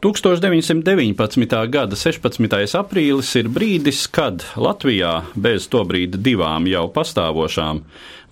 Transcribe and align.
1919. 0.00 1.68
gada 1.72 1.96
16. 1.96 2.76
aprīlis 2.76 3.30
ir 3.40 3.46
brīdis, 3.48 4.02
kad 4.12 4.42
Latvijā 4.60 5.22
bez 5.32 5.70
to 5.72 5.80
brīdi 5.88 6.20
divām 6.20 6.66
jau 6.68 6.84
pastāvošām 6.92 7.80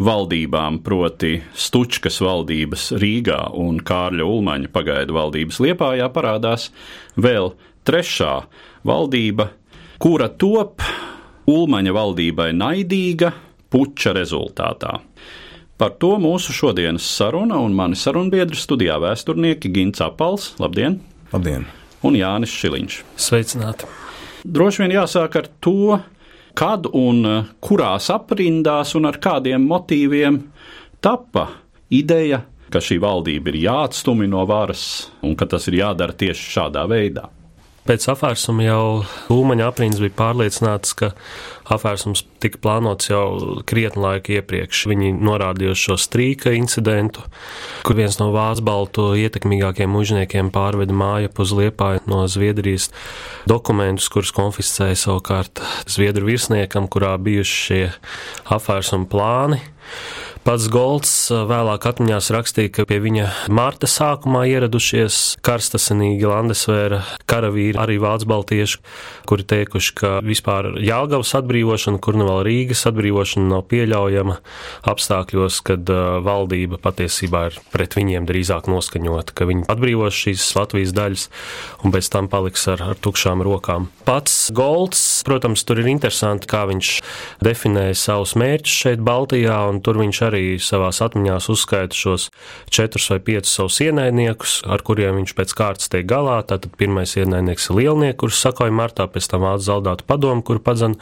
valdībām, 0.05 0.82
proti 0.84 1.38
Stučkas 1.56 2.20
valdības 2.20 2.91
Rīgā 3.00 3.38
un 3.56 3.78
Kārļa 3.80 4.27
Ulmaņa 4.28 4.69
pagaidu 4.74 5.16
valdības 5.16 5.62
Liepājā, 5.64 6.10
parādās 6.12 6.69
vēl 7.16 7.55
trešā 7.88 8.34
valdība, 8.84 9.48
kura 9.96 10.28
top 10.28 10.84
Ulmaņa 11.48 11.96
valdībai 11.96 12.50
naidīga 12.60 13.33
puča 13.72 14.12
rezultātā. 14.12 14.98
Par 15.81 15.97
to 15.97 16.12
mūsu 16.20 16.53
šodienas 16.55 17.08
saruna 17.08 17.56
un 17.64 17.72
mani 17.75 17.97
sarunbiedri 17.97 18.60
studijā 18.60 19.00
vēsturnieki 19.00 19.72
Gins 19.72 20.05
Apals. 20.05 20.53
Labdien! 20.60 21.00
Labdien! 21.34 21.64
Un 22.06 22.14
Jānis 22.14 22.52
Šiliņš. 22.54 22.96
Sveicināti! 23.18 23.88
Droši 24.46 24.84
vien 24.84 24.92
jāsāk 24.94 25.34
ar 25.41 25.48
to, 25.64 25.96
kad 26.54 26.86
un 26.94 27.26
kurās 27.64 28.06
aprindās 28.14 28.92
un 28.94 29.08
ar 29.10 29.18
kādiem 29.18 29.64
motīviem 29.66 30.38
tapa 31.02 31.48
ideja, 31.91 32.44
ka 32.70 32.78
šī 32.78 33.00
valdība 33.02 33.50
ir 33.50 33.58
jāatstumj 33.64 34.28
no 34.30 34.44
varas 34.46 34.84
un 35.26 35.34
ka 35.34 35.48
tas 35.50 35.66
ir 35.72 35.80
jādara 35.80 36.14
tieši 36.14 36.52
šādā 36.54 36.86
veidā. 36.92 37.26
Pēc 37.84 38.06
apvērsuma 38.08 38.64
jau 38.64 38.84
Ulmaņa 39.28 39.66
aprīns 39.68 39.98
bija 40.00 40.14
pārliecināts, 40.16 40.94
ka 40.96 41.10
apvērsums 41.68 42.22
tika 42.41 42.56
plānots 42.64 43.10
jau 43.10 43.60
krietni 43.68 44.00
laika 44.00 44.38
iepriekš. 44.38 44.86
Viņi 44.88 45.10
norādīja 45.20 45.74
šo 45.76 45.98
strīka 46.00 46.54
incidentu, 46.56 47.26
kur 47.84 47.98
viens 47.98 48.16
no 48.22 48.30
vācu 48.32 48.64
baltu 48.64 49.10
ietekmīgākiem 49.20 49.92
mužniekiem 49.92 50.48
pārveda 50.54 50.96
māju 50.96 51.34
uz 51.44 51.52
liepāju 51.60 52.06
no 52.08 52.22
Zviedrijas 52.24 52.88
dokumentus, 53.50 54.08
kurus 54.08 54.32
konfiscēja 54.32 54.96
savukārt 55.04 55.60
Zviedru 55.84 56.32
virsniekam, 56.32 56.88
kurā 56.88 57.19
bijuši 57.20 57.60
šie 57.66 57.84
apvērsuma 58.56 59.12
plāni. 59.12 59.60
Pats 60.45 60.67
Golds 60.69 61.12
vēlāk 61.33 61.87
atmiņās 61.89 62.27
rakstīja, 62.34 62.69
ka 62.77 62.84
pie 62.84 62.98
viņa 63.00 63.31
mārta 63.56 63.89
sākumā 63.89 64.42
ieradušies 64.50 65.39
karstasinīgi 65.41 66.27
Landesvēra 66.28 66.98
karavīri, 67.25 67.78
arī 67.81 67.97
Vācu 68.03 68.28
baltieši, 68.28 68.83
kuri 69.25 69.47
teikuši, 69.48 69.95
ka 69.97 70.11
vispār 70.20 70.75
Jālgavas 70.84 71.33
atbrīvošana, 71.39 71.97
kur 72.05 72.19
nu 72.20 72.27
vēl 72.28 72.42
Rīgas 72.45 72.84
atbrīvošana 72.91 73.55
nav 73.55 73.62
pieļaujama 73.70 74.37
apstākļos, 74.92 75.62
kad 75.65 75.89
valdība 76.28 76.77
patiesībā 76.84 77.47
ir 77.49 77.56
pret 77.72 77.97
viņiem 77.97 78.28
drīzāk 78.28 78.69
noskaņota, 78.69 79.33
ka 79.33 79.49
viņi 79.49 79.65
atbrīvos 79.72 80.21
šīs 80.27 80.44
Latvijas 80.60 80.93
daļas 80.93 81.27
un 81.88 81.97
pēc 81.97 82.12
tam 82.12 82.28
paliks 82.28 82.69
ar, 82.69 82.84
ar 82.93 83.00
tukšām 83.00 83.41
rokām. 83.49 83.88
Pats 84.04 84.53
Golds, 84.53 85.00
protams, 85.25 85.65
tur 85.65 85.81
ir 85.81 85.88
interesanti, 85.97 86.53
kā 86.53 86.66
viņš 86.69 86.94
definēja 87.49 87.97
savus 87.97 88.37
mērķus 88.37 88.78
šeit 88.84 89.09
Baltijā, 89.09 89.62
un 89.72 89.81
tur 89.81 90.04
viņš 90.04 90.25
arī 90.28 90.34
arī 90.34 90.59
savās 90.62 91.00
atmiņās 91.05 91.49
uzskaita 91.53 91.97
šos 91.97 92.28
četrus 92.72 93.09
vai 93.12 93.21
piecus 93.22 93.55
savus 93.55 93.78
ienaidniekus, 93.84 94.59
ar 94.67 94.83
kuriem 94.84 95.21
viņš 95.21 95.34
pēc 95.39 95.55
kārtas 95.56 95.91
tiek 95.93 96.06
galā. 96.11 96.41
Tātad 96.43 96.75
pirmais 96.81 97.15
ienaidnieks 97.17 97.71
ir 97.71 97.78
lielnieks, 97.78 98.19
kurš 98.21 98.41
sakoja 98.43 98.75
martā, 98.75 99.06
pēc 99.11 99.31
tam 99.31 99.47
zaldātu 99.62 100.06
padomu, 100.09 100.43
kur 100.47 100.61
padzana 100.65 100.99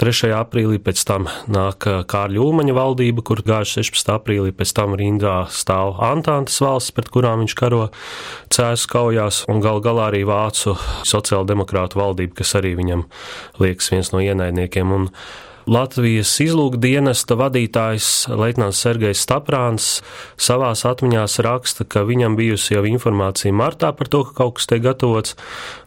3. 0.00 0.32
aprīlī, 0.34 0.80
pēc 0.82 1.04
tam 1.06 1.28
nāk 1.50 1.86
Kārļa 2.10 2.42
Ulmaņa 2.42 2.76
valdība, 2.76 3.24
kur 3.26 3.42
gāž 3.46 3.76
16. 3.78 4.12
aprīlī, 4.18 4.54
pēc 4.56 4.74
tam 4.76 4.96
rindā 4.98 5.36
stāv 5.54 5.98
Antantas 6.02 6.58
valsts, 6.64 6.94
pret 6.96 7.10
kurām 7.14 7.44
viņš 7.44 7.56
karo 7.58 7.86
cēsu 8.54 8.90
kaujās, 8.90 9.44
un 9.52 9.62
gal 9.64 9.82
galā 9.84 10.10
arī 10.10 10.24
vācu 10.28 10.76
sociāldemokrātu 11.06 12.00
valdība, 12.00 12.40
kas 12.42 12.56
arī 12.58 12.74
viņam 12.78 13.06
liekas 13.62 13.92
viens 13.94 14.12
no 14.14 14.22
ienaidniekiem. 14.24 14.94
Un 14.94 15.10
Latvijas 15.64 16.28
izlūkdienesta 16.44 17.38
vadītājs 17.40 18.08
Leitnants 18.28 18.82
Sergejs 18.84 19.22
Staprāns 19.24 19.86
savās 20.36 20.84
atmiņās 20.84 21.38
raksta, 21.46 21.86
ka 21.88 22.02
viņam 22.04 22.36
bijusi 22.36 22.74
jau 22.76 22.82
informācija 22.84 23.54
martā 23.56 23.94
par 23.96 24.10
to, 24.12 24.26
ka 24.28 24.36
kaut 24.42 24.58
kas 24.58 24.68
tiek 24.68 24.82
gatavots, 24.84 25.38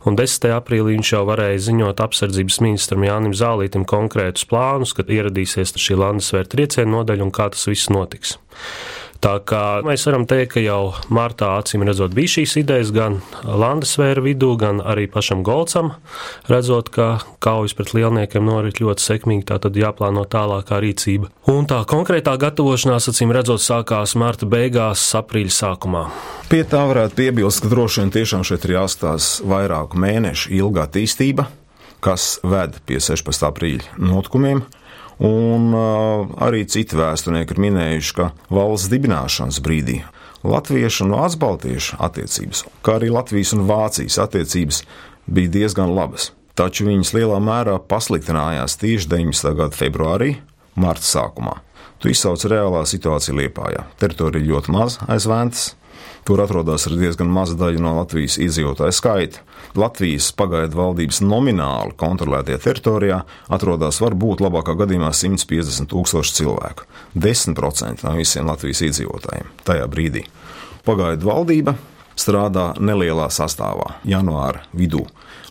un 0.09 0.17
10. 0.17 0.49
aprīlī 0.55 0.95
viņš 0.95 1.13
jau 1.13 1.23
varēja 1.29 1.61
ziņot 1.69 2.01
apsardzības 2.07 2.59
ministram 2.65 3.05
Jānim 3.05 3.37
Zālītim 3.37 3.85
konkrētus 3.85 4.49
plānus, 4.49 4.95
kad 4.97 5.13
ieradīsies 5.13 5.77
šī 5.77 5.99
Landesvēra 6.01 6.49
trieciena 6.49 6.95
nodaļa 6.97 7.27
un 7.27 7.35
kā 7.35 7.51
tas 7.53 7.69
viss 7.69 7.93
notiks. 7.93 8.39
Tā 9.23 9.37
kā 9.49 9.61
mēs 9.85 10.05
varam 10.05 10.27
teikt, 10.29 10.51
ka 10.53 10.61
jau 10.61 10.93
martā 11.13 11.55
acīm 11.57 11.85
redzot 11.87 12.13
bija 12.17 12.35
šīs 12.37 12.53
idejas 12.61 12.91
gan 12.93 13.17
Landesvēra 13.43 14.21
vidū, 14.21 14.51
gan 14.61 14.81
arī 14.83 15.07
pašam 15.09 15.41
Golcam, 15.47 15.93
redzot, 16.51 16.91
ka 16.93 17.07
kaujas 17.43 17.73
pret 17.77 17.95
lielniekiem 17.97 18.45
norit 18.45 18.81
ļoti 18.83 19.03
sekmīgi, 19.03 19.47
tā 19.49 19.57
tad 19.63 19.77
jāplāno 19.79 20.27
tālākā 20.29 20.79
rīcība. 20.83 21.31
Un 21.49 21.65
tā 21.69 21.81
konkrētā 21.89 22.35
gatavošanās, 22.41 23.09
acīm 23.09 23.33
redzot, 23.33 23.63
sākās 23.63 24.13
marta 24.19 24.49
beigās, 24.49 25.05
aprīļa 25.17 25.55
sākumā. 25.57 26.05
Pie 26.51 26.61
tā 26.69 26.83
varētu 26.89 27.17
piebilst, 27.17 27.63
ka 27.63 27.73
droši 27.73 28.03
vien 28.03 28.13
tiešām 28.13 28.45
šeit 28.47 28.67
ir 28.69 28.77
jāstāsta 28.77 29.47
vairāku 29.49 29.97
mēnešu 29.99 30.53
ilga 30.59 30.85
attīstība, 30.85 31.49
kas 32.05 32.35
ved 32.45 32.77
pie 32.85 33.01
16. 33.01 33.49
aprīļa 33.49 33.97
notikumiem. 33.97 34.61
Un 35.23 35.71
arī 35.73 36.61
citi 36.69 36.97
vēsturnieki 36.97 37.55
ir 37.55 37.61
minējuši, 37.63 38.13
ka 38.17 38.29
valsts 38.53 38.91
dibināšanas 38.91 39.61
brīdī 39.65 40.01
latviešu 40.47 41.05
un 41.07 41.15
vācu 41.15 41.39
baltiešu 41.41 41.99
attiecības, 42.03 42.63
kā 42.85 42.97
arī 42.99 43.09
Latvijas 43.11 43.53
un 43.57 43.65
Vācijas 43.69 44.19
attiecības 44.21 44.83
bija 45.25 45.53
diezgan 45.57 45.93
labas. 45.95 46.31
Taču 46.57 46.87
viņas 46.87 47.13
lielā 47.13 47.37
mērā 47.43 47.77
pasliktinājās 47.89 48.79
tieši 48.81 49.09
19. 49.11 49.51
gada 49.57 49.77
februārī, 49.77 50.37
marta 50.75 51.05
sākumā. 51.05 51.59
Tu 52.01 52.13
izsauc 52.13 52.41
reālā 52.49 52.83
situācija 52.85 53.35
Liepājā. 53.37 53.83
Teritorija 54.01 54.45
ļoti 54.45 54.73
maz 54.73 54.97
aizvērtas, 55.09 55.71
Tur 56.27 56.41
atrodas 56.43 56.83
arī 56.89 57.05
diezgan 57.05 57.29
maza 57.31 57.55
daļa 57.55 57.79
no 57.79 57.93
Latvijas 58.01 58.35
iedzīvotāju 58.43 58.91
skaita. 58.91 59.43
Latvijas 59.79 60.25
pagaidu 60.35 60.75
valdības 60.75 61.21
nomināli 61.23 61.93
kontrolētajā 61.95 62.59
teritorijā 62.65 63.21
atrodas 63.55 64.01
varbūt 64.03 64.41
labākā 64.43 64.75
gadījumā 64.81 65.13
150 65.15 65.87
tūkstoši 65.93 66.33
cilvēku. 66.41 66.83
10% 67.15 68.03
no 68.03 68.15
visiem 68.17 68.49
Latvijas 68.49 68.83
iedzīvotājiem 68.89 69.53
tajā 69.69 69.85
brīdī. 69.93 70.25
Pagaidu 70.83 71.29
valdība 71.29 71.77
strādā 72.19 72.73
nelielā 72.75 73.29
sastāvā, 73.31 73.93
janvāra 74.03 74.65
vidū. 74.75 75.05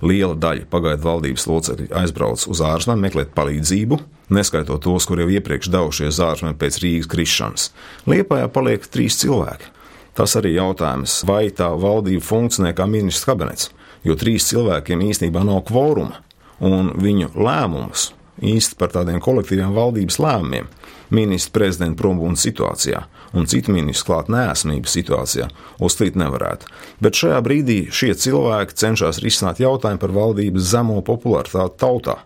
Liela 0.04 0.36
daļa 0.36 0.66
pagaidu 0.68 1.06
valdības 1.06 1.46
locekļu 1.48 1.88
aizbrauc 2.02 2.44
uz 2.52 2.60
ārzemēm 2.60 3.06
meklēt 3.06 3.32
palīdzību, 3.38 4.00
neskaitot 4.36 4.84
tos, 4.84 5.08
kuriem 5.08 5.32
iepriekš 5.38 5.72
devušies 5.72 6.20
ārzemēs 6.26 6.60
pēc 6.60 6.78
Rīgas 6.84 7.10
krišanas. 7.14 7.70
Liepājā 8.12 8.52
paliek 8.52 8.84
trīs 8.92 9.16
cilvēki. 9.22 9.72
Tas 10.16 10.36
arī 10.38 10.54
jautājums, 10.56 11.20
vai 11.28 11.50
tā 11.52 11.68
valdība 11.76 12.24
funkcionē 12.24 12.72
kā 12.76 12.86
ministrs 12.88 13.26
kabinets, 13.28 13.70
jo 14.06 14.16
trīs 14.16 14.48
cilvēkiem 14.48 15.02
īstenībā 15.10 15.42
nav 15.44 15.66
kvoruma, 15.68 16.22
un 16.64 16.94
viņu 16.96 17.34
lēmumus 17.36 18.10
īsti 18.40 18.78
par 18.80 18.94
tādiem 18.94 19.20
kolektīviem 19.20 19.74
valdības 19.76 20.18
lēmumiem, 20.20 20.70
ministra 21.12 21.52
prezidenta 21.60 22.00
prombūnas 22.00 22.42
situācijā 22.46 23.02
un 23.36 23.48
citu 23.50 23.74
ministru 23.74 24.12
klāt 24.12 24.30
nēsamības 24.32 24.94
situācijā 24.96 25.48
uzstīt 25.84 26.16
nevarētu. 26.18 26.70
Bet 27.04 27.18
šajā 27.18 27.42
brīdī 27.44 27.78
šie 27.92 28.14
cilvēki 28.16 28.76
cenšas 28.80 29.20
risināt 29.24 29.60
jautājumu 29.60 30.00
par 30.02 30.14
valdības 30.16 30.70
zemo 30.72 31.02
popularitāti 31.04 31.80
tautā. 31.82 32.16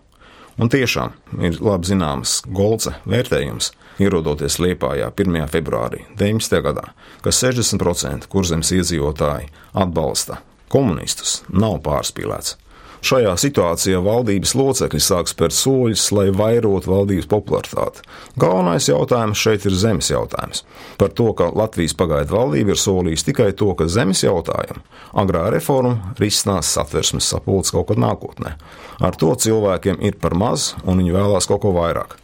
Un 0.59 0.69
tiešām 0.71 1.13
ir 1.39 1.59
labi 1.63 1.87
zināms 1.87 2.41
Golce 2.51 2.97
vērtējums, 3.07 3.71
ierodoties 4.03 4.57
Liepājā 4.59 5.07
1. 5.15 5.37
februārī 5.51 6.03
19. 6.19 6.59
gadā, 6.65 6.89
ka 7.23 7.31
60% 7.31 8.27
kurzemes 8.31 8.73
iedzīvotāji 8.75 9.47
atbalsta 9.71 10.41
komunistus, 10.71 11.41
nav 11.49 11.79
pārspīlēts. 11.85 12.57
Šajā 13.01 13.31
situācijā 13.41 13.97
valdības 14.05 14.51
locekļi 14.53 14.99
sāk 15.01 15.29
spērt 15.31 15.55
soļus, 15.57 16.03
lai 16.13 16.27
vairotu 16.37 16.91
valdības 16.91 17.25
popularitāti. 17.31 18.03
Galvenais 18.37 18.85
jautājums 18.91 19.41
šeit 19.41 19.65
ir 19.65 19.73
zemes 19.73 20.11
jautājums. 20.11 20.61
Par 21.01 21.09
to, 21.17 21.31
ka 21.33 21.49
Latvijas 21.49 21.97
pagaidu 21.97 22.37
valdība 22.37 22.75
ir 22.75 22.81
solījusi 22.81 23.31
tikai 23.31 23.49
to, 23.57 23.71
ka 23.73 23.89
zemes 23.89 24.21
jautājumu 24.21 24.85
agrā 25.17 25.47
reforma 25.49 26.13
risinās 26.21 26.69
satversmes 26.75 27.25
sapulces 27.33 27.73
kaut 27.73 27.89
kad 27.89 27.99
nākotnē. 28.05 28.53
Ar 29.01 29.17
to 29.17 29.33
cilvēkiem 29.33 29.97
ir 30.05 30.21
par 30.21 30.37
maz, 30.37 30.75
un 30.85 31.01
viņi 31.01 31.17
vēlās 31.17 31.49
kaut 31.49 31.65
ko 31.65 31.73
vairāk. 31.75 32.19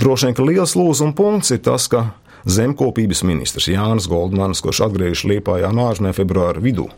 Droši 0.00 0.30
vien, 0.30 0.36
ka 0.40 0.48
liels 0.48 0.72
lūzuma 0.80 1.12
punkts 1.12 1.52
ir 1.52 1.60
tas, 1.60 1.90
ka 1.92 2.06
zemkopības 2.48 3.20
ministrs 3.28 3.68
Jānis 3.68 4.08
Goldmans, 4.08 4.64
kurš 4.64 4.86
atgriežas 4.88 5.28
Liepājā 5.28 5.70
no 5.76 5.90
ārzemēm 5.92 6.16
februāra 6.16 6.62
vidū, 6.64 6.88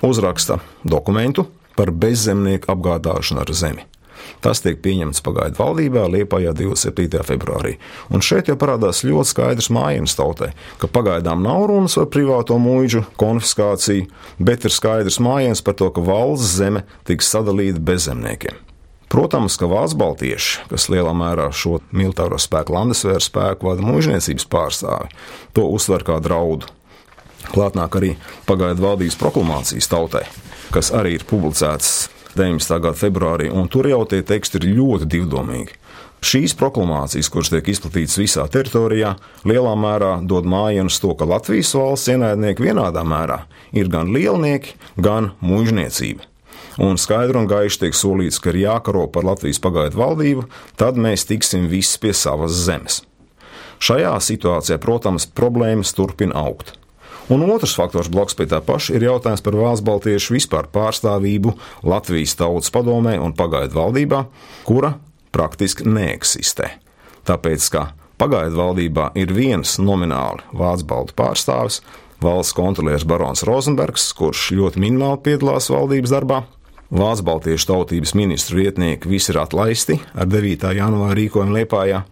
uzraksta 0.00 0.62
dokumentu 0.88 1.50
par 1.78 1.92
bezzemnieku 1.94 2.70
apgādāšanu 2.72 3.44
ar 3.44 3.52
zemi. 3.56 3.86
Tas 4.42 4.62
tiek 4.62 4.80
pieņemts 4.82 5.22
pagaidu 5.24 5.58
valdībā 5.58 6.04
Liepājā 6.10 6.52
27. 6.56 7.22
februārī. 7.26 7.76
Un 8.10 8.24
šeit 8.24 8.50
jau 8.50 8.56
parādās 8.58 9.04
ļoti 9.06 9.30
skaidrs 9.30 9.70
mājiņas 9.74 10.16
tautai, 10.18 10.50
ka 10.82 10.90
pagaidām 10.90 11.44
nav 11.46 11.66
runas 11.70 11.96
par 11.98 12.10
privāto 12.14 12.58
mūžu 12.62 13.04
konfiskāciju, 13.20 14.08
bet 14.42 14.66
ir 14.66 14.74
skaidrs 14.74 15.20
mājiņas 15.22 15.64
par 15.66 15.78
to, 15.78 15.90
ka 15.94 16.04
valsts 16.06 16.58
zeme 16.58 16.84
tiks 17.08 17.30
sadalīta 17.34 17.82
bezzemniekiem. 17.82 18.58
Protams, 19.12 19.58
ka 19.60 19.68
Vācu 19.68 19.98
baltieši, 20.00 20.62
kas 20.70 20.86
lielā 20.88 21.12
mērā 21.12 21.50
šo 21.52 21.82
militāro 21.92 22.38
spēku, 22.40 22.72
landesvēru 22.72 23.20
spēku 23.20 23.68
vada 23.68 23.84
mūžniecības 23.84 24.46
pārstāvi, 24.48 25.10
to 25.52 25.66
uztver 25.68 26.06
kā 26.06 26.16
draudu. 26.24 26.70
Klātnāk 27.50 27.98
arī 27.98 28.14
pagaidu 28.46 28.84
valdības 28.86 29.18
proklamācijas 29.20 29.90
tautai, 29.90 30.24
kas 30.72 30.92
arī 30.94 31.16
ir 31.18 31.26
publicēts 31.28 32.08
19. 32.38 32.78
gada 32.80 32.96
februārī, 32.96 33.50
un 33.52 33.68
tur 33.68 33.88
jau 33.90 34.04
tie 34.08 34.22
teksti 34.24 34.60
ir 34.62 34.70
ļoti 34.78 35.08
divdomīgi. 35.16 35.78
Šīs 36.22 36.54
proklamācijas, 36.54 37.28
kuras 37.34 37.50
tiek 37.50 37.66
izplatītas 37.72 38.14
visā 38.20 38.44
teritorijā, 38.46 39.16
lielā 39.48 39.72
mērā 39.74 40.12
dod 40.22 40.46
mājienus 40.46 41.00
to, 41.02 41.16
ka 41.18 41.26
Latvijas 41.26 41.72
valsts 41.74 42.12
ienaidnieki 42.14 42.62
vienādā 42.62 43.02
mērā 43.02 43.40
ir 43.74 43.90
gan 43.90 44.12
lielnieki, 44.14 44.76
gan 45.02 45.32
mužniecība. 45.42 46.28
Un 46.80 46.96
skaidri 46.96 47.36
un 47.36 47.48
gaiši 47.50 47.82
tiek 47.82 47.96
solīts, 47.98 48.38
ka 48.40 48.52
ir 48.52 48.62
jākaro 48.62 49.08
par 49.12 49.26
Latvijas 49.28 49.58
pagaidu 49.60 49.98
valdību, 49.98 50.46
tad 50.78 50.96
mēs 50.96 51.26
tiksim 51.28 51.66
visi 51.68 51.98
pie 52.00 52.14
savas 52.16 52.54
zemes. 52.68 53.02
Šajā 53.82 54.14
situācijā, 54.22 54.78
protams, 54.78 55.26
problēmas 55.26 55.90
turpina 55.98 56.38
augt. 56.38 56.76
Un 57.32 57.40
otrs 57.48 57.72
faktors 57.78 58.10
blakus 58.12 58.36
pie 58.36 58.44
tā 58.44 58.58
paša 58.60 58.92
ir 58.98 59.06
jautājums 59.06 59.40
par 59.40 59.54
valsts 59.56 59.84
baltiešu 59.86 60.34
vispār 60.34 60.66
pārstāvību 60.74 61.54
Latvijas 61.88 62.34
tautas 62.36 62.68
padomē 62.74 63.14
un 63.24 63.32
pagaidu 63.32 63.78
valdībā, 63.78 64.18
kura 64.68 64.98
praktiski 65.32 65.86
neeksistē. 65.88 66.68
Tāpēc, 67.24 67.68
ka 67.72 67.86
pagaidu 68.20 68.60
valdībā 68.60 69.08
ir 69.16 69.32
viens 69.32 69.78
nomināli 69.80 70.44
vācu 70.52 70.88
baltu 70.90 71.16
pārstāvis, 71.16 71.80
valsts 72.20 72.52
kontrolieris 72.58 73.08
Barons 73.08 73.46
Rozenbergs, 73.48 74.10
kurš 74.18 74.50
ļoti 74.58 74.84
minimāli 74.84 75.24
piedalās 75.30 75.72
valdības 75.72 76.12
darbā. 76.12 76.42
Vācu 76.92 77.24
baltiešu 77.24 77.70
tautības 77.70 78.12
ministru 78.12 78.60
vietnieki 78.60 79.08
visi 79.08 79.32
ir 79.32 79.40
atlaisti 79.40 79.96
ar 80.12 80.28
9. 80.28 80.74
janvāra 80.76 81.16
rīkojumu 81.16 81.62
Liepājā. 81.62 82.02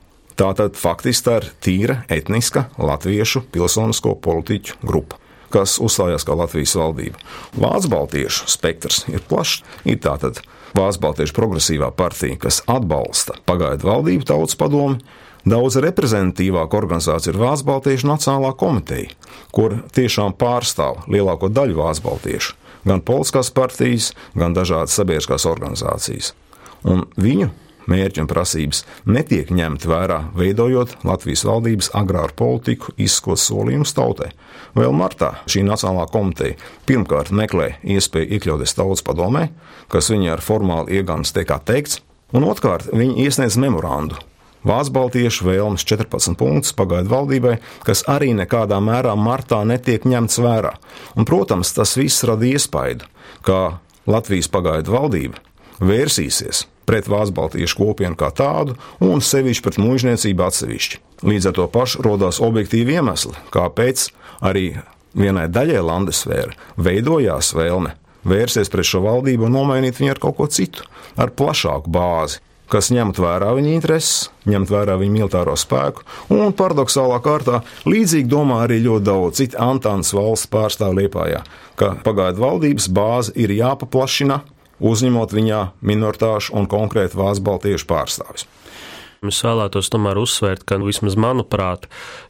Tātad 0.41 0.79
faktiski 0.81 1.27
tā 1.27 1.35
ir 1.41 1.49
tīra 1.61 1.97
etniska 2.09 2.71
latviešu 2.81 3.43
pilsonisko 3.53 4.15
politiķu 4.25 4.81
grupa 4.81 5.19
kas 5.51 5.81
uzstājās 5.83 6.25
kā 6.27 6.37
Latvijas 6.39 6.77
valdība. 6.79 7.19
Vācu 7.59 7.91
baltiešu 7.91 8.47
spektrs 8.51 9.03
ir 9.11 9.23
plašs. 9.27 9.65
Ir 9.83 9.99
tātad 10.03 10.39
Vācu 10.79 11.03
baltiešu 11.03 11.35
progresīvā 11.35 11.91
partija, 11.99 12.39
kas 12.39 12.61
atbalsta 12.71 13.35
pagaidu 13.51 13.89
valdību 13.89 14.29
tautas 14.29 14.55
padomu. 14.59 15.01
Daudz 15.43 15.81
reprezentatīvāka 15.83 16.79
organizācija 16.79 17.35
ir 17.35 17.41
Vācu 17.41 17.67
baltiešu 17.67 18.07
nacionālā 18.07 18.53
komiteja, 18.61 19.11
kur 19.51 19.81
tiešām 19.97 20.37
pārstāv 20.39 21.09
lielāko 21.11 21.51
daļu 21.51 21.81
Vācu 21.81 22.07
baltiešu, 22.07 22.55
gan 22.87 23.03
politiskās 23.03 23.51
partijas, 23.57 24.13
gan 24.39 24.55
dažādas 24.55 24.95
sabiedriskās 24.95 25.49
organizācijas. 25.51 26.35
Un 26.87 27.09
viņu 27.19 27.51
mērķi 27.91 28.23
un 28.23 28.29
prasības 28.31 28.85
netiek 29.11 29.51
ņemti 29.55 29.91
vērā, 29.91 30.21
veidojot 30.37 30.97
Latvijas 31.07 31.45
valdības 31.49 31.91
agrāru 31.99 32.37
politiku, 32.39 32.95
izskot 33.01 33.43
solījumus 33.43 33.95
tautai. 33.97 34.31
Vēl 34.79 34.95
martā 34.95 35.35
šī 35.51 35.65
Nacionālā 35.67 36.07
komiteja 36.13 36.59
pirmkārt 36.87 37.35
meklē 37.35 37.75
iespēju 37.83 38.37
iekļauties 38.37 38.77
tautas 38.79 39.05
padomē, 39.07 39.49
kas 39.91 40.11
viņai 40.13 40.35
ar 40.37 40.45
formālu 40.45 40.91
iegāns 41.01 41.35
tiek 41.35 41.51
atteikts, 41.51 42.01
un 42.33 42.47
otrkārt 42.47 42.91
viņi 42.95 43.27
iesniedz 43.27 43.59
memorandu. 43.61 44.19
Vācu 44.61 44.93
baltiešu 44.93 45.47
vēlmes 45.47 45.87
14 45.89 46.37
punktus 46.37 46.75
pagaidu 46.77 47.09
valdībai, 47.09 47.55
kas 47.87 48.03
arī 48.13 48.35
nekādā 48.37 48.77
mērā 48.85 49.15
martā 49.17 49.63
netiek 49.65 50.05
ņemts 50.05 50.37
vērā. 50.45 50.75
Un, 51.17 51.25
protams, 51.25 51.73
tas 51.73 51.97
viss 51.97 52.27
rada 52.29 52.45
iespaidu, 52.45 53.09
ka 53.47 53.81
Latvijas 54.11 54.51
pagaidu 54.53 54.93
valdība 54.93 55.41
vērsīsies 55.81 56.67
pret 56.91 57.07
Vācu 57.07 57.37
Baltiešu 57.37 57.79
kopienu 57.79 58.19
kā 58.19 58.33
tādu 58.35 58.75
un 59.07 59.23
sevišķi 59.23 59.63
pret 59.63 59.79
mūžniecību 59.79 60.47
atsevišķi. 60.49 60.99
Līdz 61.31 61.51
ar 61.51 61.59
to 61.61 61.71
pašu 61.71 62.03
radās 62.03 62.43
objektīvi 62.43 62.99
iemesli, 62.99 63.37
kāpēc 63.55 64.09
arī 64.43 64.73
vienai 65.15 65.47
daļai 65.53 65.87
Landesvēra 65.87 66.57
veidojās 66.81 67.55
vēlme 67.55 67.95
vērsties 68.27 68.73
pret 68.73 68.89
šo 68.89 69.05
valdību 69.07 69.47
un 69.47 69.55
nomainīt 69.61 70.01
viņu 70.01 70.17
ar 70.17 70.23
kaut 70.23 70.41
ko 70.41 70.49
citu, 70.51 70.85
ar 71.21 71.31
plašāku 71.31 71.93
bāzi, 71.95 72.43
kas 72.71 72.91
ņemtu 72.95 73.23
vērā 73.23 73.55
viņa 73.57 73.73
intereses, 73.75 74.29
ņemt 74.51 74.71
vērā 74.71 74.97
viņa 75.01 75.15
militāro 75.15 75.57
spēku, 75.59 76.05
un 76.35 76.55
paradoxālā 76.57 77.19
kārtā 77.25 77.63
līdzīgi 77.89 78.31
domā 78.31 78.65
arī 78.67 78.83
ļoti 78.85 79.07
daudz 79.07 79.41
citu 79.43 79.59
Antānas 79.63 80.13
valsts 80.15 80.51
pārstāvju 80.53 81.01
Liepājā, 81.01 81.43
ka 81.79 81.97
pagaidu 82.05 82.43
valdības 82.45 82.91
bāze 82.95 83.35
ir 83.39 83.55
jāpaplašina, 83.57 84.43
uzņemot 84.81 85.35
viņā 85.37 85.61
minoritāšu 85.85 86.57
un 86.57 86.69
konkrēti 86.71 87.19
vācu 87.21 87.45
baltiešu 87.47 87.89
pārstāvis. 87.91 88.49
Es 89.21 89.43
vēlētos 89.45 89.91
tomēr 89.93 90.17
uzsvērt, 90.17 90.63
ka 90.65 90.79
vismaz 90.81 91.13
manuprāt, 91.21 91.83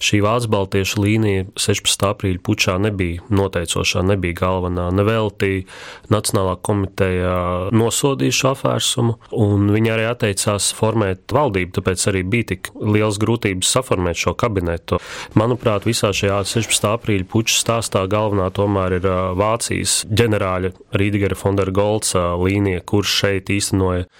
šī 0.03 0.19
Vācu 0.25 0.49
baltiešu 0.51 0.99
līnija 1.05 1.45
16. 1.55 2.03
aprīļa 2.09 2.41
pučā 2.43 2.73
nebija 2.83 3.23
noteicošā, 3.31 4.03
nebija 4.09 4.35
galvenā. 4.41 4.89
Nevelti 4.99 5.69
Nacionālā 6.11 6.57
komiteja 6.67 7.69
nosodīja 7.71 8.35
šo 8.35 8.51
apvērsumu, 8.57 9.15
un 9.39 9.71
viņi 9.71 9.93
arī 9.95 10.09
atteicās 10.09 10.73
formēt 10.75 11.31
valdību, 11.31 11.76
tāpēc 11.79 12.09
arī 12.11 12.25
bija 12.33 12.49
tik 12.57 12.73
liels 12.83 13.21
grūtības 13.23 13.71
saformēt 13.71 14.19
šo 14.25 14.35
kabinetu. 14.43 14.99
Manuprāt, 15.38 15.87
visā 15.87 16.11
šajā 16.11 16.41
16. 16.57 16.91
aprīļa 16.91 17.31
puča 17.31 17.55
stāstā 17.61 18.03
galvenā 18.11 18.49
tomēr 18.59 18.99
ir 18.99 19.09
Vācijas 19.38 20.00
ģenerāļa 20.11 20.75
Rīdgera 20.99 21.38
Fondera 21.38 21.71
Golca 21.71 22.33
līnija, 22.35 22.83
kurš 22.83 23.14
šeit 23.23 23.55
īstenoja 23.55 24.11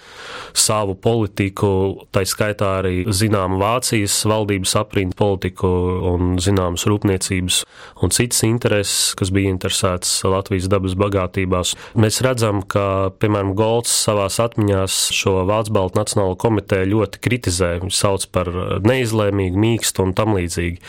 savu 0.55 0.95
politiku, 0.95 1.75
tai 2.15 2.23
skaitā 2.23 2.60
skaitā 2.61 2.81
arī 2.81 3.05
zināmu 3.09 3.59
Vācijas 3.59 4.21
valdības 4.25 4.75
aprindu 4.77 5.15
politiku 5.17 5.67
un 6.11 6.37
zināmas 6.39 6.85
rūpniecības 6.85 7.63
un 8.03 8.13
citas 8.13 8.43
intereses, 8.45 9.15
kas 9.15 9.31
bija 9.31 9.51
interesētas 9.51 10.23
Latvijas 10.23 10.69
dabas 10.69 10.95
bagātībās. 10.95 11.75
Mēs 11.95 12.21
redzam, 12.21 12.61
ka, 12.61 13.11
piemēram, 13.19 13.55
Golds 13.55 13.91
savās 13.91 14.39
atmiņās 14.39 15.11
šo 15.13 15.45
Vācu 15.49 15.73
Baltu 15.73 15.99
Nacionālo 15.99 16.37
komiteju 16.37 16.91
ļoti 16.93 17.21
kritizē. 17.21 17.79
Viņš 17.81 17.97
sauc 17.97 18.27
par 18.31 18.49
neizlēmīgu, 18.85 19.57
mīkstu 19.57 20.05
un 20.05 20.13
tam 20.13 20.35
līdzīgi, 20.37 20.81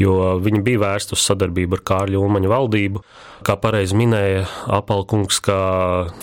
jo 0.00 0.38
viņi 0.40 0.64
bija 0.64 0.84
vērsti 0.86 1.16
uz 1.16 1.24
sadarbību 1.28 1.78
ar 1.78 1.88
Kārļu 1.92 2.22
Ulmaņu 2.24 2.52
valdību. 2.52 3.04
Kā 3.46 3.54
pareizi 3.60 3.96
minēja 3.98 4.46
Apalkungs, 4.78 5.38
ka 5.44 5.58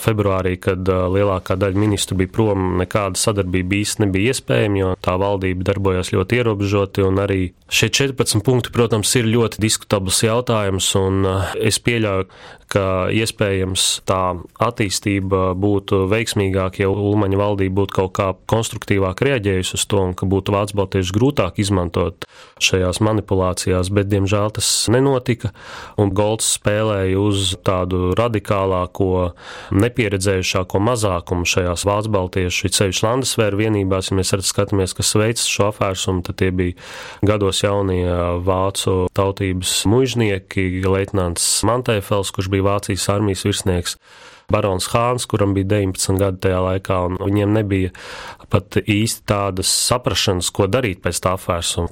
februārī, 0.02 0.56
kad 0.60 0.86
lielākā 0.86 1.56
daļa 1.58 1.80
ministru 1.80 2.18
bija 2.20 2.32
prom, 2.32 2.74
nekāda 2.80 3.18
sadarbība 3.20 3.78
īsti 3.80 4.04
nebija 4.04 4.34
iespējama, 4.34 4.80
jo 4.82 4.90
tā 5.04 5.16
valdība 5.20 5.66
darbojās 5.70 6.12
ļoti 6.14 6.40
ierobežoti, 6.40 7.06
arī 7.22 7.40
šie 7.72 7.90
14 7.90 8.44
punkti, 8.46 8.74
protams, 8.74 9.14
ir 9.18 9.30
ļoti 9.30 9.62
diskutabls 9.64 10.22
jautājums, 10.26 10.92
un 11.00 11.26
es 11.56 11.80
pieļauju, 11.82 12.28
ka 12.70 13.06
iespējams 13.14 13.84
tā 14.08 14.20
attīstība 14.62 15.52
būtu 15.58 16.02
veiksmīgāka, 16.10 16.82
ja 16.82 16.90
Ulmaņa 16.90 17.38
valdība 17.38 17.82
būtu 17.82 17.96
kaut 18.00 18.12
kā 18.18 18.28
konstruktīvāk 18.50 19.22
reaģējusi 19.22 19.76
uz 19.78 19.84
to, 19.86 20.02
un 20.02 20.16
ka 20.18 20.26
būtu 20.30 20.54
Vācu 20.54 20.78
baltieši 20.80 21.14
grūtāk 21.14 21.60
izmantot 21.62 22.26
šajās 22.62 23.00
manipulācijās, 23.06 23.92
bet, 23.94 24.10
diemžēl, 24.10 24.50
tas 24.58 24.70
nenotika, 24.92 25.52
un 26.00 26.10
Golds 26.16 26.56
spēlēja 26.58 27.05
uz 27.14 27.52
tādu 27.66 28.10
radikālāko, 28.18 29.32
nepieredzējušāko 29.76 30.80
mazākumu 30.82 31.46
šajās 31.48 31.86
Vācu 31.86 32.12
baltiešu, 32.16 32.72
sevišķi 32.74 33.06
Landesvēru 33.06 33.60
vienībās, 33.62 34.10
ja 34.10 34.18
mēs 34.18 34.34
skatāmies, 34.48 34.96
kas 34.96 35.14
veids 35.18 35.46
šo 35.50 35.70
afērsumu, 35.70 36.24
tad 36.26 36.40
tie 36.42 36.50
bija 36.50 36.74
gados 37.26 37.62
jaunie 37.62 38.06
vācu 38.46 39.06
tautības 39.16 39.78
mužnieki, 39.90 40.68
leitnants 40.86 41.46
Mantēfels, 41.66 42.32
kurš 42.34 42.50
bija 42.52 42.70
Vācijas 42.72 43.10
armijas 43.14 43.46
virsnieks. 43.46 44.00
Barons 44.52 44.86
Hāns, 44.92 45.26
kuram 45.26 45.54
bija 45.56 45.66
19 45.74 46.20
gadi 46.20 46.42
tajā 46.46 46.60
laikā, 46.62 47.00
un 47.08 47.18
viņiem 47.18 47.54
nebija 47.56 47.92
pat 48.52 48.78
īsti 48.78 49.24
tādas 49.26 49.70
saprašanas, 49.88 50.52
ko 50.54 50.68
darīt 50.70 51.00
pēc 51.04 51.18
tā 51.22 51.34
apvērsuma. 51.34 51.90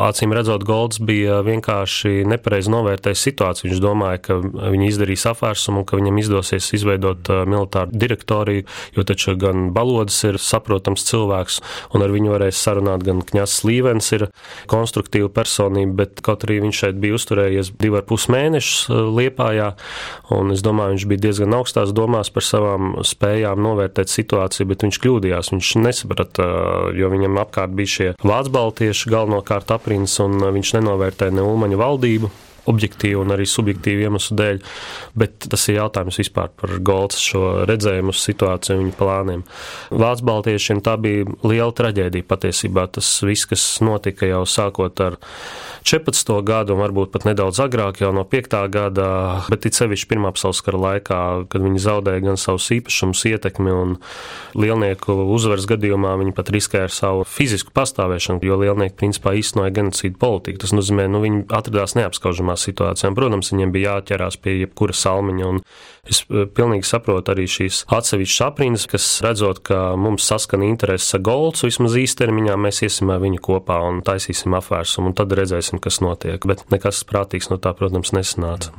Acīm 0.00 0.32
redzot, 0.32 0.64
Golds 0.64 1.00
bija 1.04 1.40
vienkārši 1.44 2.24
nepareizi 2.28 2.72
novērtējis 2.72 3.24
situāciju. 3.28 3.68
Viņš 3.68 3.82
domāja, 3.84 4.22
ka 4.24 4.38
viņi 4.40 4.88
izdarīs 4.88 5.26
apvērsumu 5.28 5.82
un 5.82 5.88
ka 5.88 5.98
viņam 6.00 6.20
izdosies 6.22 6.70
izveidot 6.76 7.30
uh, 7.32 7.42
militāru 7.48 7.92
direktoriju, 7.92 8.64
jo 8.96 9.04
taču 9.06 9.36
gan 9.40 9.68
Balodas 9.76 10.16
ir 10.28 10.40
saprotams 10.40 11.04
cilvēks, 11.10 11.60
un 11.94 12.06
ar 12.06 12.14
viņu 12.14 12.32
varēs 12.32 12.64
sarunāt 12.64 13.04
gan 13.06 13.20
Kņas 13.26 13.58
Līvens 13.68 14.10
ir 14.16 14.26
konstruktīva 14.70 15.28
personība, 15.34 16.04
bet 16.04 16.24
kaut 16.24 16.46
arī 16.48 16.62
viņš 16.64 16.82
šeit 16.84 17.00
bija 17.02 17.18
uzturējies 17.18 17.74
divu 17.80 18.00
ar 18.00 18.08
pus 18.08 18.30
mēnešus 18.32 18.88
uh, 18.88 19.04
Liepājā, 19.20 19.74
un 20.32 20.56
es 20.56 20.64
domāju, 20.64 20.96
viņš 20.96 21.08
bija 21.12 21.26
diezgan 21.28 21.60
augstās 21.60 21.89
domās 21.96 22.30
par 22.34 22.46
savām 22.46 22.92
spējām 23.06 23.62
novērtēt 23.64 24.12
situāciju, 24.12 24.68
bet 24.72 24.84
viņš 24.86 25.00
kļūdījās. 25.04 25.52
Viņš 25.54 25.72
nesaprata, 25.84 26.46
jo 26.96 27.10
viņam 27.12 27.40
apkārt 27.42 27.74
bija 27.76 27.94
šie 27.94 28.12
vācu 28.20 28.54
baltieši 28.56 29.12
galvenokārt 29.12 29.74
aprins, 29.74 30.18
un 30.22 30.38
viņš 30.58 30.76
nenovērtēja 30.78 31.36
ne 31.38 31.46
Ulmaņa 31.46 31.80
valdību 31.80 32.32
objektīvu 32.70 33.24
un 33.24 33.34
arī 33.34 33.46
subjektīvu 33.48 34.06
iemeslu 34.06 34.36
dēļ, 34.40 34.60
bet 35.20 35.48
tas 35.50 35.68
ir 35.68 35.80
jautājums 35.80 36.20
vispār 36.20 36.52
par 36.60 36.76
Golds 36.84 37.20
šo 37.22 37.64
redzējumu 37.70 38.14
situāciju 38.16 38.80
viņa 38.82 38.96
plāniem. 38.98 39.44
Vācu 39.90 40.26
baltiešiem 40.28 40.82
tā 40.84 40.96
bija 41.00 41.26
liela 41.46 41.72
traģēdija 41.76 42.28
patiesībā. 42.28 42.86
Tas 42.94 43.08
viss, 43.26 43.48
kas 43.48 43.64
notika 43.84 44.28
jau 44.28 44.42
sākot 44.48 45.00
ar 45.04 45.18
14. 45.86 46.32
gadu 46.44 46.74
un 46.74 46.82
varbūt 46.82 47.12
pat 47.14 47.24
nedaudz 47.24 47.60
agrāk, 47.62 48.02
jau 48.02 48.10
no 48.12 48.26
5. 48.28 48.56
gada, 48.72 49.06
bet 49.48 49.64
it 49.68 49.78
sevišķi 49.78 50.10
Pirmā 50.10 50.32
pasaules 50.34 50.60
kara 50.64 50.80
laikā, 50.80 51.20
kad 51.52 51.64
viņi 51.64 51.80
zaudēja 51.80 52.24
gan 52.24 52.40
savus 52.40 52.66
īpašumus, 52.74 53.22
ietekmi 53.30 53.72
un 53.72 53.96
lielnieku 54.58 55.14
uzvaras 55.36 55.68
gadījumā 55.70 56.16
viņi 56.20 56.34
pat 56.36 56.50
riskēja 56.52 56.88
ar 56.88 56.94
savu 56.94 57.24
fizisku 57.28 57.72
pastāvēšanu, 57.76 58.42
jo 58.44 58.58
lielnieki 58.60 58.98
principā 58.98 59.32
īstenoja 59.38 59.72
genocīdu 59.78 60.18
politiku. 60.20 60.60
Tas 60.64 60.74
nozīmē, 60.76 61.06
nu 61.12 61.22
viņi 61.24 61.44
atradās 61.48 61.96
neapskaužamā 61.98 62.49
situācijā. 62.58 63.10
Protams, 63.16 63.52
viņiem 63.52 63.72
bija 63.74 63.96
jāķerās 63.96 64.38
pie 64.42 64.56
jebkura 64.62 64.96
salmiņa, 64.96 65.48
un 65.50 65.60
es 66.08 66.22
eh, 66.26 66.46
pilnīgi 66.56 66.88
saprotu 66.88 67.34
arī 67.34 67.46
šīs 67.50 67.84
atsevišķas 67.92 68.44
aprindas, 68.46 68.86
kas 68.90 69.08
redzot, 69.24 69.62
ka 69.66 69.80
mums 70.00 70.26
saskana 70.30 70.68
intereses 70.68 71.16
ar 71.18 71.24
Golds, 71.26 71.64
vismaz 71.66 71.96
īstermiņā 72.00 72.58
mēs 72.60 72.82
iesim 72.86 73.12
ar 73.14 73.22
viņu 73.22 73.42
kopā 73.46 73.80
un 73.88 74.02
taisīsim 74.06 74.56
apvērsumu, 74.58 75.12
un 75.12 75.18
tad 75.18 75.34
redzēsim, 75.38 75.82
kas 75.82 76.00
notiek. 76.04 76.42
Bet 76.48 76.66
nekas 76.74 77.02
prātīgs 77.08 77.50
no 77.52 77.60
tā, 77.62 77.74
protams, 77.78 78.14
nesanāca. 78.16 78.74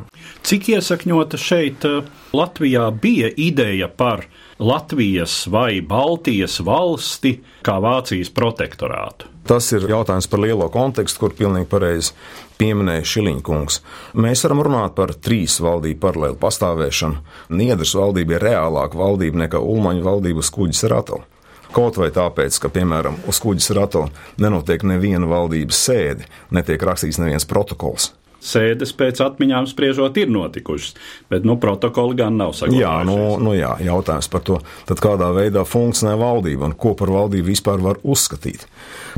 Cik 0.47 0.71
iesakņota 0.75 1.39
šeit 1.41 1.87
eh, 1.89 2.01
Latvijā 2.35 2.87
bija 3.01 3.31
ideja 3.35 3.91
par 3.91 4.27
Latvijas 4.61 5.47
vai 5.49 5.81
Baltijas 5.81 6.59
valsti 6.65 7.39
kā 7.65 7.79
Vācijas 7.81 8.29
protektorātu? 8.33 9.30
Tas 9.47 9.71
ir 9.73 9.87
jautājums 9.89 10.29
par 10.29 10.43
lielo 10.43 10.67
kontekstu, 10.71 11.23
kur 11.23 11.33
pilnīgi 11.37 11.67
pareizi 11.71 12.13
pieminēja 12.61 13.07
Šiliņkungs. 13.13 13.79
Mēs 14.21 14.45
varam 14.45 14.61
runāt 14.67 14.95
par 14.97 15.15
trīs 15.17 15.57
valdību 15.63 15.99
paralēlu 16.03 16.37
pastāvēšanu. 16.41 17.19
Niedras 17.57 17.95
valdība 17.97 18.37
ir 18.37 18.47
reālāka 18.51 19.01
valdība 19.01 19.45
nekā 19.45 19.61
Ulmaņa 19.73 20.05
valdība 20.05 20.45
uz 20.45 20.53
kuģis 20.53 20.85
ratu. 20.93 21.23
Kaut 21.71 21.97
vai 21.97 22.11
tāpēc, 22.13 22.57
ka, 22.61 22.69
piemēram, 22.69 23.21
uz 23.31 23.39
kuģis 23.41 23.71
ratu 23.77 24.05
nenotiek 24.43 24.83
neviena 24.85 25.29
valdības 25.31 25.85
sēde, 25.87 26.27
netiek 26.51 26.83
rakstīts 26.83 27.21
neviens 27.21 27.47
protokols 27.47 28.11
sēdes 28.41 28.93
pēc 28.97 29.21
atmiņām 29.23 29.67
spriežot 29.69 30.17
ir 30.21 30.31
notikušas, 30.33 30.95
bet 31.31 31.45
nu, 31.47 31.57
protokoli 31.61 32.17
gan 32.19 32.39
nav 32.41 32.55
saglabājušies. 32.57 32.83
Jā, 32.83 32.93
nu, 33.07 33.37
nu 33.43 33.55
jā, 33.55 33.75
jautājums 33.85 34.31
par 34.33 34.45
to, 34.47 34.59
tad 34.89 35.03
kādā 35.03 35.29
veidā 35.35 35.65
funkcionē 35.67 36.15
valdība 36.19 36.69
un 36.69 36.77
ko 36.77 36.95
par 36.97 37.13
valdību 37.13 37.51
vispār 37.51 37.83
var 37.83 38.01
uzskatīt. 38.01 38.65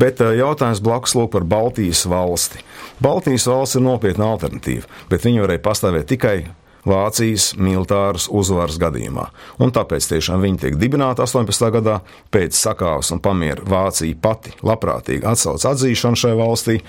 Bet 0.01 0.21
eh, 0.23 0.35
jautājums 0.41 0.83
blakus 0.83 1.15
lūk 1.17 1.31
par 1.37 1.47
Baltijas 1.47 2.03
valsti. 2.09 2.63
Baltijas 3.03 3.47
valsts 3.49 3.79
ir 3.79 3.87
nopietna 3.87 4.33
alternatīva, 4.33 4.89
bet 5.09 5.25
viņi 5.25 5.45
varēja 5.45 5.65
pastāvēt 5.65 6.11
tikai 6.11 6.37
Vācijas 6.83 7.53
militāras 7.55 8.25
uzvaras 8.27 8.75
gadījumā. 8.81 9.29
Un 9.63 9.71
tāpēc 9.71 10.03
tiešām 10.09 10.43
viņi 10.43 10.59
tiek 10.65 10.75
dibināti 10.79 11.23
18. 11.23 11.69
gadā, 11.77 12.01
pēc 12.33 12.57
sakāves 12.59 13.13
un 13.15 13.21
pamiera 13.23 13.63
Vācija 13.63 14.17
pati 14.19 14.51
labprātīgi 14.67 15.23
atsauc 15.29 15.63
atzīšanu 15.69 16.19
šai 16.19 16.33
valstī, 16.35 16.81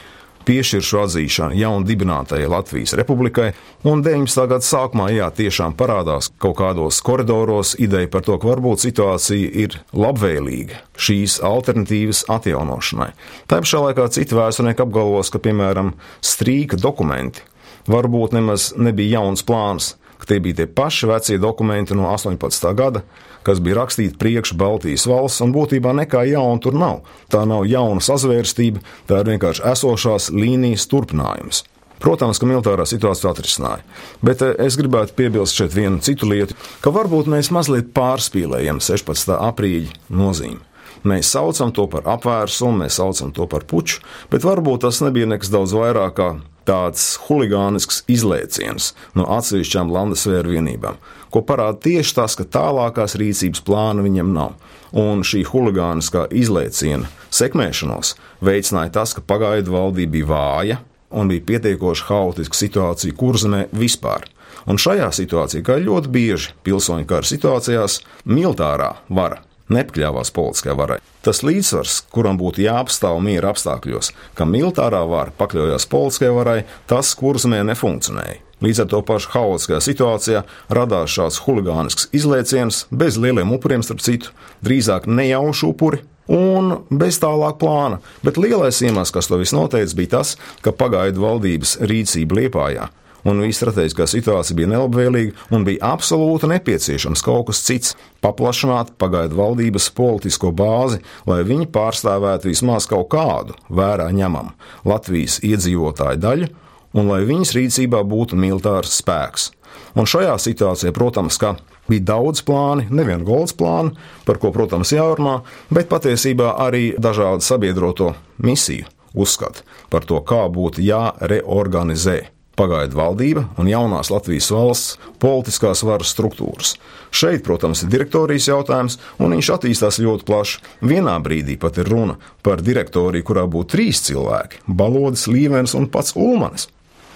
piešķir 0.46 0.84
šo 0.84 1.04
atzīšanu 1.04 1.58
jaunu 1.58 1.86
dibinātajai 1.88 2.50
Latvijas 2.50 2.94
republikai, 2.98 3.52
un 3.88 4.02
19. 4.04 4.46
gada 4.50 4.64
sākumā, 4.64 5.08
jā, 5.14 5.30
tiešām 5.34 5.76
parādās 5.78 6.30
kaut 6.42 6.58
kādos 6.60 7.00
koridoros 7.04 7.74
ideja 7.82 8.10
par 8.12 8.24
to, 8.26 8.38
ka 8.40 8.50
varbūt 8.52 8.84
situācija 8.84 9.50
ir 9.64 9.78
labvēlīga 9.96 10.82
šīs 11.00 11.40
alternatīvas 11.44 12.24
atjaunošanai. 12.32 13.10
Tā 13.50 13.60
pašā 13.64 13.82
laikā 13.88 14.08
citi 14.14 14.36
vēsturnieki 14.36 14.84
apgalvos, 14.84 15.32
ka, 15.32 15.42
piemēram, 15.42 15.94
strīka 16.24 16.80
dokumenti 16.80 17.44
varbūt 17.90 18.36
nemaz 18.36 18.72
nebija 18.80 19.20
jauns 19.20 19.44
plāns, 19.46 19.94
ka 20.18 20.30
tie 20.30 20.40
bija 20.40 20.62
tie 20.62 20.66
paši 20.70 21.10
vecie 21.10 21.38
dokumenti 21.42 21.96
no 21.96 22.08
18. 22.12 22.70
gada, 22.76 23.04
kas 23.44 23.60
bija 23.60 23.82
rakstīti 23.82 24.18
priekš 24.20 24.54
Baltijas 24.58 25.06
valsts, 25.10 25.42
un 25.44 25.52
būtībā 25.54 25.92
nekā 26.00 26.24
jauna 26.30 26.62
tur 26.62 26.76
nav. 26.78 27.04
Tā 27.32 27.44
nav 27.48 27.66
jauna 27.68 28.02
sazvērstība, 28.04 28.82
tā 29.08 29.20
ir 29.20 29.34
vienkārši 29.34 29.64
esošās 29.74 30.30
līnijas 30.34 30.88
turpinājums. 30.90 31.64
Protams, 32.04 32.36
ka 32.40 32.48
militārā 32.48 32.84
situācija 32.88 33.30
atrisināja, 33.32 33.84
bet 34.24 34.42
eh, 34.44 34.52
es 34.66 34.76
gribētu 34.76 35.14
piebilst 35.16 35.56
šeit 35.56 35.72
vienu 35.76 36.02
citu 36.04 36.28
lietu, 36.28 36.56
ka 36.84 36.92
varbūt 36.92 37.30
mēs 37.32 37.48
mazliet 37.54 37.94
pārspīlējam 37.96 38.82
16. 38.84 39.36
aprīļa 39.38 39.94
nozīmi. 40.12 40.60
Mēs 41.04 41.30
saucam 41.32 41.72
to 41.76 41.84
par 41.92 42.06
apvērsumu, 42.14 42.82
mēs 42.82 42.98
saucam 43.00 43.32
to 43.36 43.46
par 43.48 43.64
puču, 43.68 44.02
bet 44.32 44.44
varbūt 44.44 44.84
tas 44.86 45.00
nebija 45.04 45.28
nekas 45.28 45.52
daudz 45.52 45.72
vairāk 45.76 46.16
kā 46.16 46.28
tāds 46.68 47.14
huligānisks 47.26 48.02
izlēciens 48.10 48.92
no 49.18 49.26
atsevišķām 49.36 49.92
landesvēru 49.94 50.56
vienībām, 50.56 50.98
ko 51.32 51.42
parāda 51.46 51.80
tieši 51.86 52.16
tas, 52.18 52.36
ka 52.38 52.46
tālākās 52.56 53.16
rīcības 53.20 53.64
plāna 53.66 54.04
viņam 54.04 54.34
nav. 54.34 54.56
Un 54.94 55.24
šī 55.26 55.42
huligāniskā 55.48 56.28
izlēciena 56.30 57.08
sekmēšanos 57.34 58.14
veicināja 58.44 58.94
tas, 59.00 59.14
ka 59.16 59.24
pagaidu 59.26 59.74
valdība 59.74 60.14
bija 60.14 60.30
vāja 60.30 60.82
un 61.14 61.30
bija 61.30 61.46
pietiekoši 61.48 62.06
haotiska 62.08 62.58
situācija 62.58 63.16
kurzemē 63.18 63.64
vispār. 63.74 64.28
Un 64.70 64.78
šajā 64.80 65.10
situācijā, 65.12 65.64
kā 65.66 65.76
ļoti 65.82 66.12
bieži 66.14 66.54
pilsoņu 66.64 67.08
kara 67.10 67.26
situācijās, 67.28 67.98
militārā 68.24 68.94
vara 69.10 69.42
nepakļāvās 69.72 70.32
politiskajai 70.34 70.76
varai. 70.78 70.98
Tas 71.24 71.42
līdzsvars, 71.46 72.00
kuram 72.12 72.38
būtu 72.40 72.64
jāapstāv 72.64 73.20
miera 73.24 73.52
apstākļos, 73.54 74.12
ka 74.36 74.46
militārā 74.48 75.04
vara 75.08 75.34
pakļaujas 75.38 75.88
politiskajai 75.92 76.34
varai, 76.36 76.58
tas 76.90 77.14
kurzemē 77.18 77.62
nefunkcionēja. 77.70 78.40
Līdz 78.64 78.84
ar 78.84 78.88
to 78.92 79.00
pašu 79.04 79.32
haotiskajā 79.34 79.80
situācijā 79.84 80.42
radās 80.72 81.12
šāds 81.12 81.40
huligānisks 81.44 82.08
izlaiciens, 82.16 82.84
bez 82.90 83.18
lieliem 83.20 83.52
upuriem, 83.52 83.84
starp 83.84 84.00
citu, 84.04 84.32
drīzāk 84.64 85.08
nejaušu 85.10 85.72
upuri, 85.74 86.00
un 86.32 86.78
bez 86.88 87.18
tālāk 87.20 87.58
plāna. 87.60 88.00
Bet 88.24 88.40
lielais 88.40 88.80
iemesls, 88.84 89.12
kas 89.12 89.28
to 89.28 89.40
visu 89.40 89.58
noteica, 89.58 89.96
bija 89.98 90.16
tas, 90.18 90.36
ka 90.64 90.72
pagaidu 90.72 91.24
valdības 91.26 91.78
rīcība 91.84 92.40
Liepājā 92.40 92.88
un 93.24 93.40
visa 93.44 93.64
strateģiskā 93.64 94.06
situācija 94.10 94.56
bija 94.58 94.70
nelabvēlīga 94.74 95.54
un 95.54 95.64
bija 95.66 95.94
absolūti 95.94 96.50
nepieciešams 96.50 97.24
kaut 97.24 97.48
kas 97.50 97.62
cits- 97.66 97.96
paplašināt 98.24 98.94
pagaidu 98.98 99.36
valdības 99.36 99.90
politisko 99.90 100.52
bāzi, 100.52 101.00
lai 101.26 101.42
viņi 101.42 101.66
pārstāvētu 101.66 102.52
vismaz 102.52 102.86
kaut 102.86 103.08
kādu 103.08 103.54
vērā 103.70 104.10
ņemamu 104.12 104.52
Latvijas 104.84 105.40
iedzīvotāju 105.40 106.18
daļu 106.20 106.48
un 106.94 107.08
lai 107.08 107.24
viņas 107.24 107.54
rīcībā 107.56 108.02
būtu 108.06 108.38
militārs 108.38 109.02
spēks. 109.02 109.50
Un 109.98 110.06
šajā 110.06 110.34
situācijā, 110.38 110.92
protams, 110.92 111.38
ka 111.38 111.56
bija 111.88 112.04
daudz 112.14 112.42
plāni, 112.42 112.88
nevienu 112.90 113.24
golds 113.24 113.52
plānu, 113.52 113.94
par 114.24 114.38
ko, 114.38 114.52
protams, 114.54 114.92
jārunā, 114.94 115.42
bet 115.70 115.88
patiesībā 115.88 116.54
arī 116.58 116.94
dažādu 116.98 117.42
sabiedroto 117.42 118.14
misiju 118.38 118.86
uzskatu 119.14 119.62
par 119.90 120.06
to, 120.08 120.20
kā 120.26 120.46
būtu 120.50 120.82
jāreorganizē 120.82 122.33
pagaidu 122.58 122.98
valdība 122.98 123.44
un 123.58 123.68
jaunās 123.70 124.10
Latvijas 124.12 124.50
valsts 124.54 124.98
politiskās 125.22 125.82
varas 125.86 126.12
struktūras. 126.14 126.74
Šeit, 127.14 127.44
protams, 127.46 127.84
ir 127.84 127.92
direktorijas 127.92 128.48
jautājums, 128.50 128.98
un 129.22 129.34
viņš 129.36 129.50
attīstās 129.56 130.00
ļoti 130.02 130.26
plaši. 130.28 130.62
Vienā 130.82 131.18
brīdī 131.22 131.58
pat 131.60 131.78
ir 131.82 131.90
runa 131.90 132.16
par 132.42 132.62
direktoriju, 132.64 133.26
kurā 133.26 133.46
būtu 133.50 133.76
trīs 133.76 134.02
cilvēki- 134.06 134.64
Balodis, 134.80 135.26
Līvens 135.26 135.74
un 135.74 135.86
pats 135.86 136.16
Ulmanis. 136.16 136.68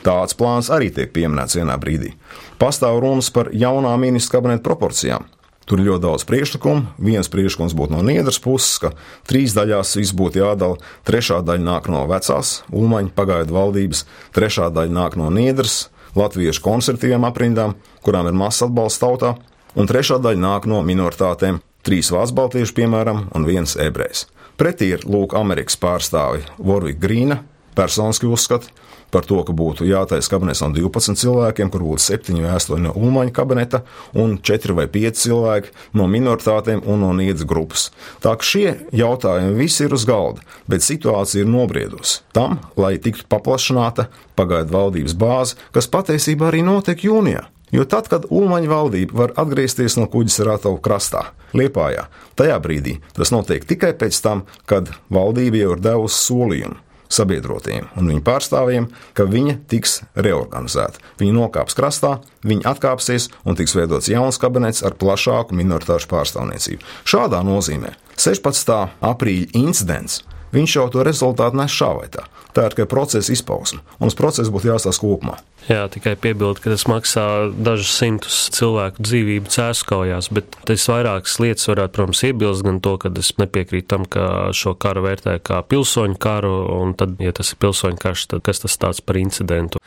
Tāds 0.03 0.37
plāns 0.39 0.71
arī 0.71 0.93
tiek 0.95 1.11
pieminēts 1.13 1.59
vienā 1.59 1.75
brīdī. 1.79 2.13
Pastāv 2.59 3.01
runas 3.03 3.31
par 3.31 3.51
jaunām 3.53 4.01
ministru 4.01 4.39
kabineta 4.39 4.63
proporcijām. 4.63 5.25
Tur 5.69 5.83
ir 5.83 5.91
ļoti 5.91 6.01
daudz 6.07 6.25
priekšlikumu. 6.25 6.95
Viens 7.05 7.29
priekšlikums 7.29 7.75
būtu 7.77 7.93
no 7.93 8.01
Niedras 8.07 8.41
puses, 8.41 8.79
ka 8.81 8.95
trīs 9.29 9.53
daļās 9.57 9.99
viss 9.99 10.17
būtu 10.17 10.41
jādala. 10.41 10.79
Trešā 11.05 11.43
daļa 11.45 11.65
nāk 11.67 11.91
no 11.93 12.07
vecās 12.09 12.63
Ulmaņa 12.73 13.13
pagaidu 13.17 13.57
valdības, 13.57 14.07
trešā 14.37 14.71
daļa 14.73 14.95
nāk 14.97 15.19
no 15.21 15.29
Niedras, 15.35 15.91
latviešu 16.17 16.65
konservatīviem 16.65 17.29
aprindām, 17.29 17.77
kurām 18.01 18.31
ir 18.31 18.39
mazs 18.41 18.65
atbalsts 18.65 19.03
tautā. 19.05 19.37
un 19.77 19.87
trešā 19.87 20.17
daļa 20.19 20.41
nāk 20.41 20.67
no 20.67 20.81
minoritātēm- 20.83 21.61
trīs 21.87 22.11
vācu 22.11 22.35
baltieši, 22.35 22.75
piemēram, 22.75 23.29
un 23.35 23.45
viens 23.45 23.77
ebrejs. 23.77 24.27
Pretī 24.59 24.93
ir 24.95 25.05
Lūk, 25.05 25.35
Amerikas 25.35 25.77
pārstāvi 25.77 26.43
Vorvika 26.59 26.99
Grīna, 27.07 27.39
personiski 27.75 28.27
uzskata, 28.27 28.67
par 29.11 29.27
to, 29.29 29.41
ka 29.47 29.55
būtu 29.57 29.87
jātaisa 29.89 30.33
kabinets 30.33 30.63
no 30.65 30.71
12 30.75 31.19
cilvēkiem, 31.21 31.71
kur 31.73 31.85
būtu 31.87 32.05
7 32.05 32.41
vai 32.43 32.55
8 32.57 32.85
no 32.85 32.95
Ulmaņa 32.99 33.35
kabineta 33.35 33.83
un 34.19 34.37
4 34.39 34.77
vai 34.77 34.89
5 34.93 35.23
cilvēki 35.23 35.75
no 35.99 36.09
minoritātēm 36.11 36.85
un 36.85 37.05
no 37.05 37.13
niedz 37.17 37.47
grupas. 37.49 37.89
Tā 38.25 38.35
ka 38.39 38.45
šie 38.45 38.77
jautājumi 38.93 39.57
visi 39.59 39.87
ir 39.87 39.97
uz 39.97 40.07
galda, 40.09 40.45
bet 40.69 40.85
situācija 40.85 41.45
ir 41.45 41.53
nobriedusi 41.53 42.23
tam, 42.37 42.59
lai 42.77 42.97
tiktu 43.03 43.29
paplašināta 43.31 44.09
pagaidu 44.39 44.75
valdības 44.75 45.17
bāze, 45.19 45.59
kas 45.75 45.91
patiesībā 45.91 46.53
arī 46.53 46.65
notiek 46.67 47.09
jūnijā. 47.09 47.49
Jo 47.75 47.85
tad, 47.85 48.07
kad 48.09 48.25
Ulmaņa 48.33 48.69
valdība 48.71 49.17
var 49.19 49.35
atgriezties 49.37 49.99
no 50.01 50.07
kuģis 50.09 50.41
Rātavu 50.47 50.81
krastā, 50.81 51.35
Liepājā, 51.57 52.07
tajā 52.37 52.57
brīdī 52.65 52.97
tas 53.17 53.33
notiek 53.35 53.65
tikai 53.69 53.93
pēc 53.97 54.21
tam, 54.25 54.47
kad 54.69 54.89
valdība 55.13 55.61
jau 55.61 55.75
ir 55.77 55.85
devusi 55.85 56.23
solījumu 56.31 56.88
sabiedrotiem 57.13 57.89
un 57.99 58.11
viņu 58.13 58.23
pārstāvjiem, 58.27 58.89
ka 59.17 59.27
viņa 59.29 59.59
tiks 59.71 60.01
reorganizēta. 60.17 61.03
Viņa 61.21 61.37
nokāps 61.37 61.77
krastā, 61.79 62.19
viņa 62.47 62.69
atkāpsies 62.73 63.29
un 63.45 63.59
tiks 63.59 63.77
veidots 63.79 64.11
jauns 64.13 64.41
kabinets 64.41 64.85
ar 64.87 64.97
plašāku 64.99 65.57
minoritāšu 65.59 66.11
pārstāvniecību. 66.13 66.85
Šādā 67.09 67.43
nozīmē 67.47 67.95
16. 68.19 68.75
aprīļa 69.05 69.55
incidents. 69.59 70.23
Viņš 70.55 70.77
jau 70.79 70.89
to 70.93 71.05
rezultātu 71.05 71.59
nes 71.59 71.73
šā 71.73 71.93
vai 71.99 72.09
tā. 72.13 72.25
Tā 72.57 72.65
ir 72.65 72.75
tikai 72.75 72.89
procesa 72.91 73.33
izpausme, 73.33 73.83
un 74.01 74.09
uz 74.09 74.17
procesu 74.19 74.53
būtu 74.55 74.71
jāstāsta 74.71 75.05
kopumā. 75.05 75.37
Jā, 75.69 75.83
tikai 75.93 76.15
piebildu, 76.17 76.63
ka 76.65 76.73
tas 76.73 76.87
maksā 76.89 77.25
dažus 77.53 77.91
simtus 77.93 78.39
cilvēku 78.57 79.05
dzīvību 79.05 79.53
cēskaujās, 79.53 80.31
bet 80.33 80.57
es 80.73 80.87
vairākas 80.89 81.37
lietas 81.45 81.69
varētu, 81.69 81.93
protams, 81.99 82.23
iebilst 82.25 82.65
gan 82.65 82.81
to, 82.85 82.95
ka 83.03 83.13
es 83.21 83.35
nepiekrītu 83.37 83.89
tam, 83.93 84.07
ka 84.09 84.49
šo 84.57 84.73
karu 84.81 85.05
vērtē 85.05 85.37
kā 85.45 85.61
pilsoņu 85.69 86.17
karu, 86.23 86.55
un 86.79 86.97
tad, 86.97 87.19
ja 87.21 87.35
tas 87.37 87.53
ir 87.53 87.61
pilsoņu 87.61 88.01
karš, 88.01 88.25
tad 88.33 88.47
kas 88.49 88.65
tas 88.65 88.81
tāds 88.81 89.05
par 89.05 89.21
incidentu? 89.21 89.83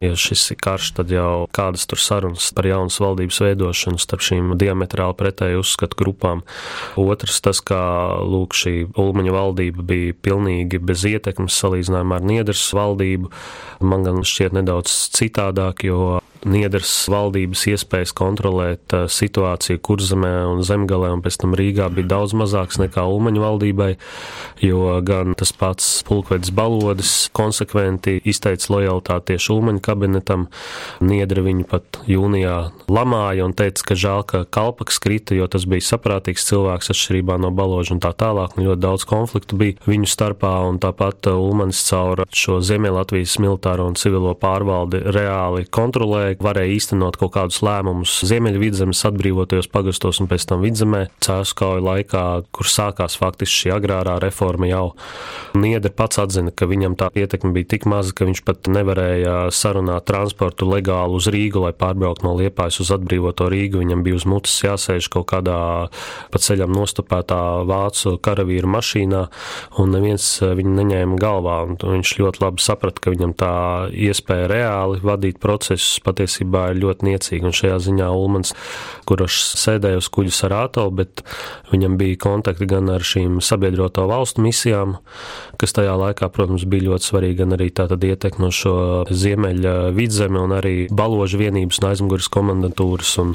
Ja 0.00 0.14
šis 0.16 0.46
ir 0.54 0.56
karš, 0.56 0.94
tad 0.96 1.10
jau 1.12 1.44
kādas 1.52 1.82
tur 1.84 2.00
sarunas 2.00 2.46
par 2.56 2.64
jaunas 2.64 2.94
valdības 3.04 3.36
veidošanu 3.44 4.00
starp 4.00 4.22
šīm 4.24 4.54
diametrāli 4.56 5.12
pretēju 5.18 5.60
uzskatu 5.60 5.98
grupām. 6.00 6.40
Otrs, 6.96 7.42
tas, 7.44 7.60
kā 7.60 7.82
lūk, 8.24 8.56
šī 8.56 8.72
Ulmaņa 8.96 9.34
valdība 9.36 9.84
bija 9.90 10.16
pilnīgi 10.24 10.80
bez 10.80 11.04
ietekmes 11.04 11.58
salīdzinājumā 11.60 12.16
ar 12.16 12.24
Niedras 12.32 12.64
valdību, 12.72 13.28
man 13.84 14.08
gan 14.08 14.24
šķiet 14.24 14.56
nedaudz 14.56 14.96
citādāk, 15.18 15.84
jo 15.84 16.16
Niedras 16.48 16.88
valdības 17.12 17.66
iespējas 17.74 18.14
kontrolēt 18.16 18.94
uh, 18.96 19.04
situāciju 19.12 19.80
Kurzemē 19.84 20.32
un 20.48 20.62
Zemgalē 20.64 21.10
un 21.12 21.20
pēc 21.20 21.36
tam 21.42 21.52
Rīgā 21.58 21.90
bija 21.92 22.08
daudz 22.14 22.32
mazāks 22.38 22.78
nekā 22.80 23.04
Ulmaņa 23.04 23.42
valdībai, 23.42 23.90
jo 24.64 24.94
gan 25.04 25.36
tas 25.36 25.52
pats 25.52 25.88
pulkvedis 26.08 26.52
Balodis 26.56 27.12
konsekventi 27.36 28.16
izteica 28.24 28.72
lojalitāti 28.72 29.34
tieši 29.34 29.52
Ulmaņa 29.52 29.84
kabinetam. 29.84 30.46
Niedra 31.04 31.44
viņu 31.44 31.66
pat 31.68 32.00
jūnijā 32.08 32.56
lamāja 32.88 33.44
un 33.44 33.54
teica, 33.56 33.90
ka 33.90 33.98
žēl, 34.00 34.24
ka 34.24 34.42
kalpaks 34.48 35.00
krita, 35.02 35.36
jo 35.36 35.44
tas 35.50 35.68
bija 35.68 35.84
saprātīgs 35.90 36.48
cilvēks 36.48 36.92
atšķirībā 36.94 37.36
no 37.42 37.52
Baloža 37.52 37.98
un 37.98 38.00
tā 38.00 38.14
tālāk, 38.16 38.56
un 38.56 38.70
ļoti 38.70 38.84
daudz 38.86 39.06
konfliktu 39.08 39.60
bija 39.60 39.90
viņu 39.90 40.08
starpā, 40.08 40.56
un 40.70 40.80
tāpat 40.80 41.28
Ulmanis 41.34 41.84
caur 41.90 42.24
šo 42.32 42.62
Ziemeļlatvijas 42.64 43.36
militāro 43.44 43.90
un 43.90 44.00
civilo 44.00 44.32
pārvaldi 44.40 45.04
reāli 45.12 45.68
kontrolēja 45.68 46.29
varēja 46.38 46.74
īstenot 46.76 47.18
kaut 47.20 47.32
kādus 47.34 47.60
lēmumus 47.66 48.20
Ziemeļvidzemes 48.30 49.02
atbrīvotajos 49.10 49.68
pagastos 49.72 50.20
un 50.22 50.28
pēc 50.30 50.46
tam 50.50 50.62
vidzemē 50.64 51.06
cēskauju 51.24 51.82
laikā, 51.84 52.24
kur 52.54 52.70
sākās 52.70 53.18
faktiski 53.20 53.64
šī 53.64 53.72
agrārā 53.74 54.18
reforma 54.22 54.68
jau. 54.70 54.84
Niedra 55.58 55.90
pats 55.90 56.20
atzina, 56.22 56.52
ka 56.54 56.68
viņam 56.70 56.94
tā 57.00 57.10
ietekme 57.18 57.52
bija 57.56 57.72
tik 57.74 57.88
maza, 57.90 58.14
ka 58.14 58.28
viņš 58.28 58.42
pat 58.46 58.70
nevarēja 58.70 59.36
sarunāt 59.54 60.06
transportu 60.08 60.68
legāli 60.70 61.18
uz 61.18 61.26
Rīgu, 61.32 61.64
lai 61.66 61.72
pārbrauktu 61.76 62.26
no 62.28 62.36
Liepājas 62.38 62.80
uz 62.84 62.92
atbrīvoto 62.94 63.48
Rīgu. 63.50 63.82
Viņam 63.82 64.04
bija 64.06 64.20
uz 64.20 64.26
mutes 64.28 64.54
jāsēž 64.62 65.10
kaut 65.12 65.28
kādā 65.32 65.58
pa 66.30 66.42
ceļam 66.42 66.72
nostupētā 66.76 67.40
vācu 67.68 68.16
karavīru 68.22 68.70
mašīnā, 68.70 69.24
un 69.82 69.94
neviens 69.94 70.26
viņu 70.44 70.76
neņēma 70.78 71.18
galvā. 71.20 71.58
Viņš 71.80 72.14
ļoti 72.20 72.44
labi 72.44 72.64
saprata, 72.64 73.02
ka 73.02 73.14
viņam 73.14 73.34
tā 73.40 73.54
iespēja 73.90 74.48
reāli 74.50 75.00
vadīt 75.04 75.40
procesus 75.42 75.98
pat 76.04 76.19
patiesībā 76.20 76.70
ir 76.70 76.80
ļoti 76.84 77.06
niecīga. 77.08 77.48
Un 77.48 77.56
šajā 77.56 77.78
ziņā 77.86 78.08
Ulmans, 78.12 78.52
kurš 79.08 79.38
sēdēja 79.60 80.00
uz 80.00 80.08
kuģa 80.12 80.34
ar 80.48 80.56
ātolu, 80.66 80.92
bet 81.00 81.22
viņam 81.72 81.96
bija 82.00 82.18
kontakti 82.20 82.68
gan 82.68 82.90
ar 82.92 83.04
šīm 83.04 83.40
sabiedroto 83.44 84.06
valstu 84.10 84.44
misijām, 84.44 84.98
kas 85.60 85.74
tajā 85.76 85.96
laikā, 86.00 86.28
protams, 86.32 86.66
bija 86.68 86.90
ļoti 86.90 87.10
svarīgi, 87.10 87.38
gan 87.42 87.56
arī 87.56 87.70
tātad 87.72 88.04
ietekmi 88.04 88.44
no 88.44 88.52
šo 88.54 88.76
ziemeļa 89.10 89.74
vidzemi 89.96 90.40
un 90.40 90.56
arī 90.56 90.74
baložu 90.90 91.40
vienības 91.40 91.80
un 91.80 91.90
aizmugures 91.90 92.30
komendantūras 92.32 93.16
un 93.22 93.34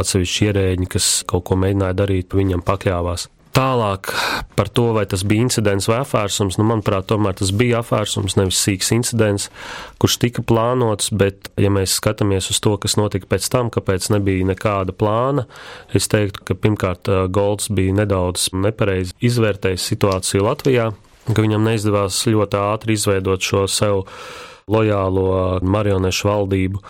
atsevišķi 0.00 0.50
ierēģi, 0.50 0.90
kas 0.96 1.12
kaut 1.30 1.48
ko 1.48 1.58
mēģināja 1.60 2.02
darīt, 2.04 2.36
viņam 2.36 2.66
pakļāvās. 2.66 3.30
Tālāk 3.54 4.08
par 4.58 4.66
to, 4.74 4.88
vai 4.96 5.04
tas 5.06 5.22
bija 5.22 5.44
incidents 5.44 5.86
vai 5.86 6.00
apvērsums, 6.02 6.56
nu, 6.58 6.64
manuprāt, 6.66 7.06
tomēr 7.10 7.36
tas 7.38 7.52
bija 7.54 7.84
apvērsums, 7.84 8.34
nevis 8.34 8.58
sīks 8.64 8.90
incidents, 8.96 9.46
kurš 10.02 10.16
tika 10.24 10.42
plānots, 10.42 11.12
bet, 11.14 11.52
ja 11.60 11.70
mēs 11.70 11.94
skatāmies 12.00 12.50
uz 12.50 12.58
to, 12.64 12.72
kas 12.82 12.96
notika 12.98 13.30
pēc 13.30 13.46
tam, 13.54 13.70
kāpēc 13.74 14.08
nebija 14.10 14.48
nekāda 14.50 14.96
plāna, 14.98 15.46
es 15.94 16.10
teiktu, 16.10 16.42
ka 16.48 16.58
pirmkārt 16.58 17.10
Golds 17.34 17.70
bija 17.70 17.94
nedaudz 18.00 18.48
nepareizi 18.58 19.14
izvērtējis 19.30 19.86
situāciju 19.92 20.48
Latvijā, 20.48 20.90
ka 21.30 21.38
viņam 21.38 21.70
neizdevās 21.70 22.24
ļoti 22.26 22.58
ātri 22.58 22.98
izveidot 22.98 23.46
šo 23.52 23.68
sev 23.70 24.02
lojālo 24.70 25.60
marionešu 25.60 26.28
valdību. 26.28 26.80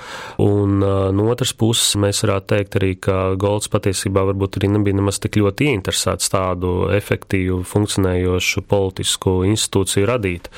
Un 0.44 0.78
no 0.78 1.26
otras 1.32 1.54
puses 1.58 1.96
mēs 1.98 2.22
varētu 2.22 2.50
teikt 2.52 2.76
arī, 2.78 2.90
ka 3.02 3.16
Golds 3.40 3.70
patiesībā 3.72 4.22
varbūt 4.30 4.60
arī 4.60 4.70
nebija 4.76 4.98
nemaz 5.00 5.18
tik 5.22 5.40
ļoti 5.40 5.70
ieinteresēts 5.72 6.30
tādu 6.30 6.74
efektīvu, 6.94 7.62
funkcionējošu 7.66 8.64
politisku 8.70 9.40
institūciju 9.50 10.08
radīt, 10.10 10.50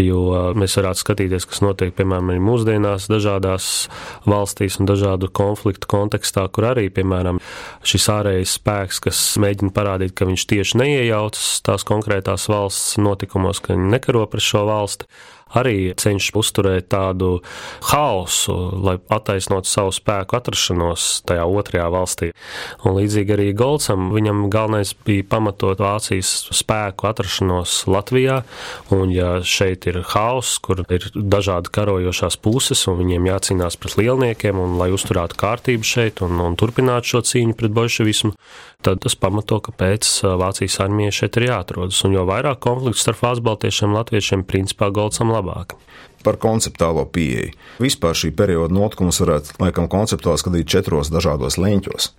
jo 0.00 0.52
mēs 0.56 0.78
varētu 0.80 1.02
skatīties, 1.02 1.48
kas 1.50 1.62
notiek, 1.64 1.92
piemēram, 1.98 2.32
arī 2.32 2.44
mūsdienās 2.44 3.10
dažādās 3.12 3.68
valstīs 4.28 4.80
un 4.80 4.88
dažādu 4.88 5.28
konfliktu 5.28 5.90
kontekstā, 5.92 6.46
kur 6.48 6.70
arī, 6.72 6.88
piemēram, 6.94 7.42
šis 7.84 8.08
ārējais 8.16 8.56
spēks, 8.60 9.02
kas 9.08 9.20
mēģina 9.42 9.74
parādīt, 9.76 10.16
ka 10.16 10.28
viņš 10.28 10.48
tieši 10.54 10.80
neiejaucas 10.80 11.52
tās 11.66 11.84
konkrētās 11.88 12.48
valsts 12.48 12.96
notikumos, 13.02 13.60
ka 13.60 13.76
viņi 13.76 13.92
nekaro 13.92 14.24
pret 14.30 14.44
šo 14.48 14.64
valsti 14.70 15.10
arī 15.58 15.92
cenšas 15.98 16.36
uzturēt 16.38 16.88
tādu 16.92 17.40
haosu, 17.90 18.54
lai 18.82 18.96
attaisnotu 19.12 19.68
savu 19.68 19.92
spēku 19.94 20.36
atrašanos 20.38 21.22
tajā 21.28 21.44
otrajā 21.46 21.88
valstī. 21.92 22.30
Un 22.86 22.96
līdzīgi 22.98 23.36
arī 23.36 23.48
Goldsam, 23.56 24.10
viņam 24.14 24.46
galvenais 24.52 24.94
bija 25.06 25.26
pamatot 25.34 25.80
Vācijas 25.82 26.32
spēku 26.54 27.08
atrašanos 27.10 27.82
Latvijā, 27.90 28.42
un 28.94 29.12
ja 29.14 29.34
šeit 29.44 29.86
ir 29.90 30.02
haoss, 30.14 30.58
kur 30.62 30.84
ir 30.88 31.08
dažādi 31.14 31.72
karojošās 31.72 32.38
puses, 32.42 32.86
un 32.90 33.00
viņiem 33.02 33.30
jācīnās 33.30 33.78
pret 33.80 33.98
lielniekiem, 34.00 34.58
un 34.58 34.78
lai 34.80 34.90
uzturētu 34.94 35.38
kārtību 35.40 35.86
šeit 35.86 36.24
un, 36.24 36.40
un 36.42 36.58
turpinātu 36.58 37.14
šo 37.14 37.24
cīņu 37.32 37.56
pret 37.58 37.74
bolševismu, 37.76 38.34
tad 38.82 39.02
tas 39.04 39.14
pamato, 39.18 39.60
kāpēc 39.62 40.08
Vācijas 40.40 40.80
armijai 40.82 41.14
šeit 41.14 41.38
ir 41.38 41.48
jāatrodas. 41.50 42.00
Un 42.06 42.16
jo 42.16 42.24
vairāk 42.28 42.60
konfliktu 42.64 43.00
starp 43.02 43.22
vācu 43.22 43.44
baltiešiem 43.46 43.92
un 43.92 44.00
latviešiem, 44.00 44.46
principā 44.48 44.90
Goldsam 44.94 45.30
labāk 45.32 45.41
labāk. 45.42 45.76
Par 46.22 46.38
konceptuālo 46.38 47.04
pieeju. 47.10 47.52
Vispār 47.82 48.14
šī 48.14 48.30
perioda 48.38 48.74
notikumus 48.74 49.18
varētu 49.20 49.58
laikam 49.58 49.90
konceptuāli 49.90 50.38
skatīt 50.38 50.70
četros 50.70 51.10
dažādos 51.10 51.58
leņķos. 51.58 52.12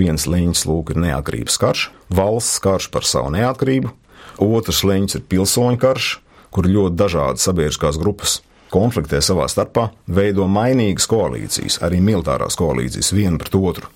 Viens 0.00 0.26
leņķis 0.30 0.66
lūk 0.70 0.94
ir 0.94 1.02
neatkarības 1.04 1.60
karš, 1.60 1.86
valsts 2.08 2.62
karš 2.64 2.88
par 2.94 3.04
savu 3.04 3.34
neatkarību, 3.34 3.92
otrs 4.40 4.84
leņķis 4.86 5.20
ir 5.20 5.26
pilsoņu 5.28 5.80
karš, 5.82 6.12
kur 6.54 6.70
ļoti 6.70 6.96
dažādas 6.96 7.44
sabiedriskās 7.46 7.98
grupas 8.00 8.40
konfliktē 8.70 9.20
savā 9.22 9.48
starpā, 9.50 9.90
veido 10.06 10.46
mainīgas 10.50 11.08
koalīcijas, 11.10 11.80
arī 11.86 12.00
militārās 12.04 12.56
koalīcijas 12.58 13.12
viena 13.16 13.40
pret 13.40 13.56
otru. 13.58 13.90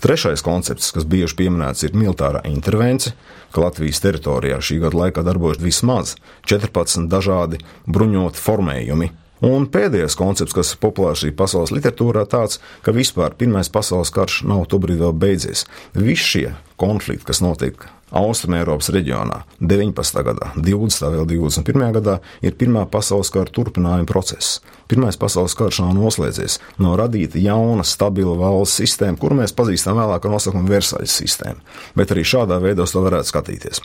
Trešais 0.00 0.40
koncepts, 0.40 0.94
kas 0.96 1.04
bieži 1.04 1.36
pieminēts, 1.36 1.84
ir 1.84 1.92
militārā 1.92 2.40
intervence, 2.48 3.12
ka 3.52 3.66
Latvijas 3.66 4.00
teritorijā 4.00 4.56
šī 4.64 4.78
gada 4.86 4.96
laikā 4.96 5.24
darbojas 5.26 5.60
vismaz 5.60 6.14
14 6.48 7.10
dažādi 7.12 7.60
bruņoti 7.84 8.40
formējumi. 8.40 9.10
Un 9.44 9.66
pēdējais 9.72 10.16
koncepts, 10.20 10.56
kas 10.56 10.72
ir 10.74 10.80
populārs 10.80 11.24
arī 11.24 11.34
pasaules 11.36 11.72
literatūrā, 11.72 12.26
tāds, 12.28 12.60
ka 12.84 12.92
vispār 12.96 13.36
Pirmais 13.36 13.72
pasaules 13.72 14.12
karš 14.12 14.42
nav 14.48 14.66
tobrīd 14.72 15.00
vēl 15.00 15.14
beidzies. 15.16 15.66
Visi 15.96 16.26
šie 16.32 16.46
konflikti, 16.80 17.28
kas 17.28 17.40
notiek 17.44 17.86
Austrumēropas 18.10 18.90
reģionā 18.90 19.44
19. 19.62 20.22
gadā, 20.26 20.48
20. 20.58 21.04
vēl 21.14 21.26
21. 21.30 21.84
gadā 21.94 22.16
ir 22.42 22.56
Pirmā 22.58 22.82
pasaules 22.90 23.30
kara 23.30 23.52
turpinājuma 23.54 24.08
process. 24.08 24.58
Pirmais 24.90 25.14
pasaules 25.20 25.54
karš 25.54 25.78
nav 25.84 25.92
noslēdzies, 25.94 26.58
nav 26.82 26.96
radīta 26.98 27.38
jauna, 27.38 27.84
stabila 27.86 28.34
valsts 28.40 28.80
sistēma, 28.80 29.14
kuru 29.20 29.38
mēs 29.38 29.54
pazīstam 29.54 30.00
vēlāk 30.00 30.26
ar 30.26 30.34
nosaukumu 30.34 30.72
Versaļas 30.72 31.18
sistēma. 31.20 31.62
Bet 31.94 32.10
arī 32.10 32.24
šādā 32.26 32.58
veidā 32.62 32.86
to 32.90 33.02
varētu 33.04 33.30
skatīties. 33.30 33.82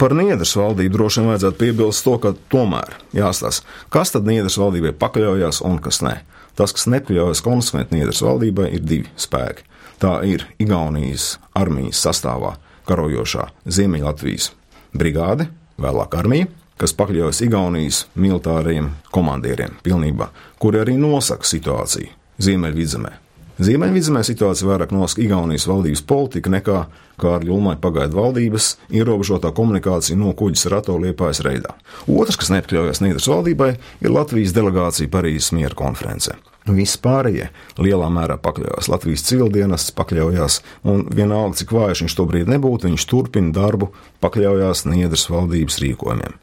Par 0.00 0.16
Niedras 0.16 0.54
valdību 0.56 0.96
droši 0.96 1.20
vien 1.20 1.28
vajadzētu 1.34 1.60
piebilst 1.60 2.06
to, 2.06 2.14
ka 2.22 2.32
tomēr 2.48 2.96
jāstāsta, 3.16 3.68
kas 3.92 4.14
tad 4.14 4.28
Niedras 4.30 4.56
valdībai 4.56 4.94
pakļaujas 4.96 5.60
un 5.68 5.76
kas 5.84 6.00
ne. 6.06 6.22
Tas, 6.56 6.72
kas 6.72 6.88
nepļaujas 6.88 7.44
konsekventi 7.44 7.98
Niedras 7.98 8.24
valdībai, 8.24 8.70
ir 8.78 8.88
divi 8.88 9.12
spēki. 9.20 9.68
Tā 10.00 10.14
ir 10.24 10.46
Igaunijas 10.62 11.36
armijas 11.58 12.00
sastāvā 12.06 12.54
karojošā 12.88 13.48
Ziemeļlatvijas 13.68 14.50
brigāde, 14.96 15.48
vēlāk 15.80 16.16
armija, 16.18 16.48
kas 16.78 16.94
pakļaujas 16.98 17.42
Igaunijas 17.46 18.04
militāriem 18.18 18.92
komandieriem 19.14 19.78
pilnībā, 19.84 20.30
kuri 20.62 20.82
arī 20.84 20.98
nosaka 21.00 21.46
situāciju 21.48 22.12
Ziemeļvidzemē. 22.42 23.14
Ziemeļvidzemē 23.58 24.20
situācija 24.22 24.68
vairāk 24.68 24.92
nosaka 24.94 25.24
Igaunijas 25.24 25.66
valdības 25.66 26.04
politika 26.06 26.50
nekā 26.54 26.82
Kārļa 27.18 27.50
Ulmaņa 27.50 27.80
pagaidu 27.82 28.20
valdības 28.20 28.68
ierobežotā 28.94 29.50
komunikācija 29.54 30.14
no 30.18 30.30
kuģis 30.38 30.68
rato 30.70 30.94
liepājas 31.02 31.42
reidā. 31.42 31.74
Otrs, 32.06 32.38
kas 32.38 32.52
nepakļaujas 32.54 33.02
Nīderlandes 33.02 33.26
valdībai, 33.32 33.72
ir 34.06 34.14
Latvijas 34.14 34.54
delegācija 34.54 35.10
Parīzes 35.10 35.50
miera 35.58 35.74
konferencē. 35.74 36.38
Vispārējie 36.68 37.48
lielā 37.80 38.08
mērā 38.12 38.36
pakļaujas 38.42 38.90
Latvijas 38.92 39.24
civildienas, 39.28 39.88
pakļaujas, 39.96 40.60
un 40.84 41.06
vienalga, 41.08 41.56
cik 41.60 41.72
vājš 41.72 42.04
viņš 42.04 42.16
tobrīd 42.18 42.50
nebūtu, 42.52 42.90
viņš 42.90 43.06
turpina 43.08 43.54
darbu, 43.56 43.90
pakļaujas 44.24 44.84
Niedras 44.90 45.28
valdības 45.32 45.80
rīkojumiem. 45.84 46.36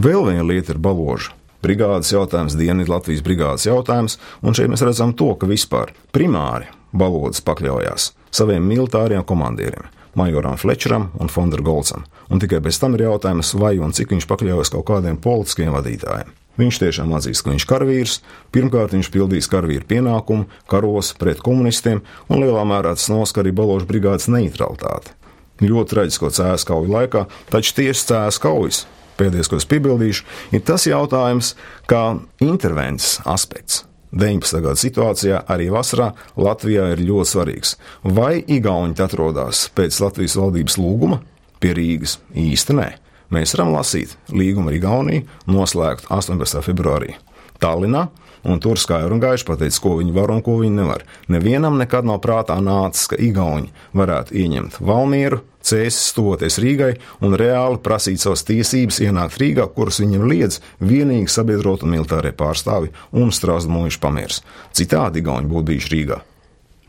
Vēl 0.00 0.26
viena 0.28 0.44
lieta 0.46 0.74
ir 0.74 0.82
baloža. 0.82 1.36
Brigādes 1.60 2.12
jautājums, 2.12 2.56
Dienvidu 2.56 2.94
Latvijas 2.94 3.24
brigādes 3.24 3.66
jautājums, 3.68 4.16
un 4.40 4.56
šeit 4.56 4.70
mēs 4.72 4.84
redzam 4.84 5.12
to, 5.12 5.34
ka 5.36 5.48
vispār 5.48 5.92
primāri 6.14 6.70
balodas 6.92 7.42
pakļaujas 7.44 8.14
saviem 8.32 8.64
militāriem 8.64 9.24
komandieriem. 9.28 9.90
Majoram 10.16 10.56
Flečeram 10.58 11.10
un 11.20 11.28
Fonderam 11.30 11.66
Golcam, 11.68 12.06
un 12.32 12.40
tikai 12.42 12.62
pēc 12.64 12.80
tam 12.80 12.96
ir 12.96 13.06
jautājums, 13.06 13.52
vai 13.60 13.76
un 13.78 13.92
cik 13.94 14.16
viņš 14.16 14.26
pakļaujas 14.30 14.72
kaut 14.74 14.88
kādiem 14.88 15.20
politiskiem 15.22 15.74
vadītājiem. 15.76 16.32
Viņš 16.58 16.78
tiešām 16.82 17.12
atzīst, 17.14 17.44
ka 17.44 17.52
viņš 17.52 17.64
ir 17.64 17.70
karavīrs. 17.70 18.14
Pirmkārt, 18.52 18.94
viņš 18.96 19.10
pildīs 19.14 19.48
karavīra 19.50 19.86
pienākumu, 19.88 20.48
karos 20.70 21.12
pret 21.20 21.42
komunistiem, 21.44 22.02
un 22.28 22.42
lielā 22.42 22.64
mērā 22.68 22.94
tas 22.98 23.08
nosaka 23.12 23.44
arī 23.44 23.54
Baložas 23.56 23.88
brigādes 23.88 24.28
neutralitāti. 24.32 25.14
Ļoti 25.60 25.94
traģisko 25.94 26.32
cēlus 26.34 26.66
kauju 26.68 26.90
laikā, 26.90 27.26
taču 27.52 27.76
tieši 27.78 28.08
cēlus 28.10 28.40
kaujas 28.42 28.82
pēdējais, 29.20 29.50
ko 29.52 29.60
es 29.60 29.68
piebildīšu, 29.68 30.26
ir 30.56 30.64
tas 30.64 30.86
jautājums, 30.88 31.54
kā 31.90 32.04
intervences 32.40 33.18
aspekts. 33.28 33.84
19. 34.16 34.62
gada 34.64 34.80
situācijā 34.80 35.42
arī 35.52 35.68
vasarā 35.70 36.08
Latvijā 36.40 36.88
ir 36.94 37.04
ļoti 37.04 37.30
svarīgs. 37.30 37.76
Vai 38.02 38.40
Igauni 38.42 38.96
atrodas 38.98 39.68
pēc 39.76 40.00
Latvijas 40.02 40.34
valdības 40.40 40.80
lūguma 40.80 41.20
pie 41.62 41.76
Rīgas? 41.76 42.18
Īsti 42.34 42.74
nē 42.80 42.88
mēs 43.34 43.56
varam 43.56 43.74
lasīt 43.76 44.16
līgumu 44.34 44.70
ar 44.70 44.78
Igauniju, 44.78 45.26
noslēgtu 45.50 46.10
18. 46.10 46.64
februārī 46.66 47.16
Tallinā. 47.60 48.08
Un 48.40 48.56
tur 48.56 48.78
skaidri 48.80 49.12
un 49.12 49.20
gaiši 49.20 49.44
pateica, 49.44 49.80
ko 49.84 49.98
viņi 49.98 50.14
var 50.16 50.30
un 50.32 50.38
ko 50.40 50.54
viņi 50.62 50.72
nevar. 50.78 51.02
Nevienam 51.28 51.76
nekad 51.76 52.06
nav 52.08 52.22
prātā 52.24 52.56
nācis, 52.64 53.10
ka 53.12 53.18
Igauni 53.20 53.68
varētu 53.92 54.32
ieņemt 54.40 54.78
Valmieru, 54.80 55.42
cēsis 55.60 56.08
stoties 56.14 56.56
Rīgai 56.62 56.94
un 57.20 57.36
reāli 57.36 57.82
prasīt 57.84 58.22
savas 58.24 58.46
tiesības 58.48 59.02
ienākt 59.04 59.36
Rīgā, 59.42 59.68
kuras 59.74 60.00
viņam 60.00 60.24
liedz 60.32 60.62
vienīgi 60.80 61.28
sabiedrotu 61.28 61.90
militārie 61.90 62.32
pārstāvi 62.32 62.94
un 63.12 63.28
strāzmojuši 63.28 64.00
pamiers. 64.00 64.40
Citādi 64.72 65.20
Igauni 65.20 65.52
būtu 65.52 65.74
bijuši 65.74 65.96
Rīgā. 65.98 66.22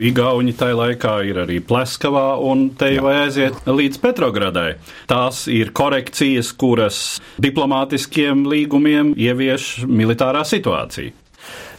Igauni 0.01 0.55
tajā 0.57 0.77
laikā 0.79 1.15
ir 1.29 1.37
arī 1.43 1.59
Pleskavā, 1.61 2.33
un 2.41 2.71
te 2.73 2.89
jau 2.95 3.05
aiziet 3.11 3.67
līdz 3.69 4.01
Petrogradai. 4.01 4.71
Tās 5.05 5.43
ir 5.51 5.69
korekcijas, 5.77 6.49
kuras 6.57 7.01
diplomātiskiem 7.41 8.47
līgumiem 8.49 9.13
ievieš 9.13 9.83
militārā 9.85 10.41
situācija 10.47 11.20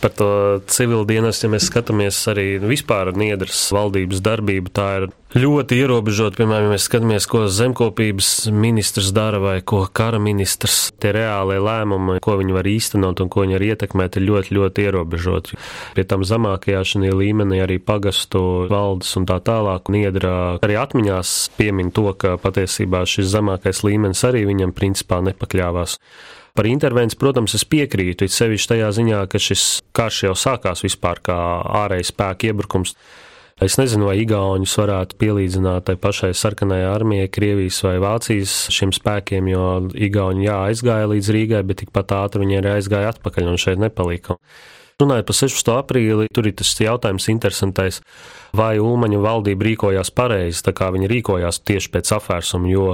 par 0.03 0.11
to 0.19 0.29
civilu 0.67 1.07
dienestu, 1.07 1.47
ja 1.47 1.55
mēs 1.55 1.69
skatāmies 1.71 2.19
arī 2.33 2.47
vispār 2.59 3.13
Niedras 3.15 3.69
valdības 3.75 4.23
darbību, 4.25 4.73
tā 4.75 4.87
ir 4.99 5.13
ļoti 5.39 5.79
ierobežota. 5.81 6.41
Piemēram, 6.41 6.67
ja 6.67 6.73
mēs 6.75 6.87
skatāmies, 6.89 7.27
ko 7.31 7.45
zemkopības 7.47 8.31
ministrs 8.53 9.13
dara 9.15 9.39
vai 9.43 9.55
ko 9.65 9.85
kara 9.87 10.19
ministrs, 10.23 10.91
tie 11.01 11.15
reālie 11.17 11.61
lēmumi, 11.63 12.19
ko 12.25 12.37
viņi 12.41 12.57
var 12.57 12.69
īstenot 12.69 13.23
un 13.23 13.31
ko 13.33 13.47
viņi 13.47 13.57
var 13.57 13.67
ietekmēt, 13.71 14.19
ir 14.19 14.27
ļoti, 14.29 14.59
ļoti 14.59 14.87
ierobežoti. 14.89 15.63
Pie 15.97 16.07
tam 16.11 16.27
zemākajā 16.27 16.83
šajā 16.93 17.15
līmenī 17.23 17.63
arī 17.65 17.79
pagastu 17.79 18.67
valdes 18.73 19.15
un 19.21 19.31
tā 19.31 19.39
tālāk. 19.45 19.89
Niedra 19.95 20.59
arī 20.61 20.77
atmiņās 20.83 21.39
piemin 21.57 21.95
to, 21.95 22.11
ka 22.19 22.37
patiesībā 22.43 23.07
šis 23.09 23.31
zemākais 23.33 23.85
līmenis 23.87 24.27
arī 24.29 24.45
viņam 24.51 24.75
principā 24.77 25.23
nepakļāvās. 25.31 26.01
Par 26.53 26.69
intervenciju, 26.69 27.17
protams, 27.17 27.55
es 27.57 27.65
piekrītu, 27.65 28.27
it 28.29 28.35
sevišķi 28.35 28.75
tajā 28.75 28.89
ziņā, 28.93 29.21
ka 29.33 29.41
šis 29.41 29.63
karš 29.97 30.19
jau 30.27 30.33
sākās 30.37 30.85
vispār 30.85 31.23
kā 31.25 31.37
ārējais 31.81 32.11
spēku 32.13 32.51
iebrukums. 32.51 32.93
Es 33.63 33.79
nezinu, 33.79 34.09
vai 34.11 34.19
Igaunijas 34.21 34.75
varētu 34.77 35.17
pielīdzināt 35.23 35.87
tai 35.89 35.95
pašai 36.01 36.33
sarkanajai 36.37 36.91
armijai, 36.91 37.31
Krievijas 37.33 37.79
vai 37.87 37.95
Vācijas 38.03 38.57
šiem 38.75 38.93
spēkiem, 38.93 39.49
jo 39.49 39.65
Igauni 39.97 40.49
jā, 40.49 40.59
aizgāja 40.69 41.09
līdz 41.15 41.33
Rīgai, 41.37 41.63
bet 41.69 41.85
tikpat 41.85 42.13
ātri 42.19 42.45
viņi 42.45 42.59
arī 42.61 42.75
aizgāja 42.77 43.15
atpakaļ 43.15 43.49
un 43.55 43.61
šeit 43.61 43.81
nepalika. 43.81 44.37
Runājot 45.01 45.27
par 45.29 45.37
16. 45.39 45.73
aprīli, 45.75 46.29
tur 46.35 46.49
ir 46.49 46.55
tas 46.59 46.73
jautājums 46.79 47.29
interesantais, 47.33 48.01
vai 48.57 48.77
Ulmaņa 48.83 49.21
valdība 49.25 49.67
rīkojās 49.67 50.13
pareizi, 50.15 50.63
tā 50.67 50.75
kā 50.77 50.91
viņi 50.95 51.11
rīkojās 51.11 51.63
tieši 51.65 51.93
pēc 51.95 52.13
apvērsuma, 52.19 52.71
jo 52.71 52.87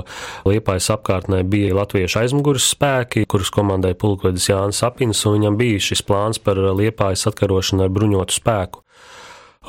Liepājas 0.49 0.93
apkārtnē 0.95 1.43
bija 1.49 1.77
latviešu 1.79 2.23
aizmugures 2.23 2.71
spēki, 2.75 3.27
kurus 3.29 3.53
komandēja 3.55 3.99
pulkvedis 3.99 4.51
Jānis 4.53 4.85
Apins, 4.87 5.25
un 5.27 5.39
viņam 5.39 5.59
bija 5.61 5.83
šis 5.91 6.05
plāns 6.07 6.43
par 6.43 6.61
Liepājas 6.79 7.27
atkarošanu 7.33 7.89
ar 7.89 7.95
bruņotu 7.95 8.39
spēku. 8.39 8.85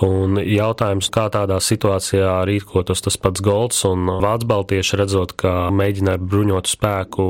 Un 0.05 0.37
jautājums, 0.39 1.09
kā 1.11 1.25
tādā 1.33 1.57
situācijā 1.59 2.37
rīkotos 2.47 3.03
tas 3.03 3.17
pats 3.19 3.43
Golds 3.43 3.81
un 3.87 4.07
Vācu 4.23 4.47
Baltieši, 4.47 4.95
redzot, 5.01 5.33
ka 5.41 5.67
mēģināja 5.75 6.21
bruņotu 6.23 6.71
spēku 6.71 7.25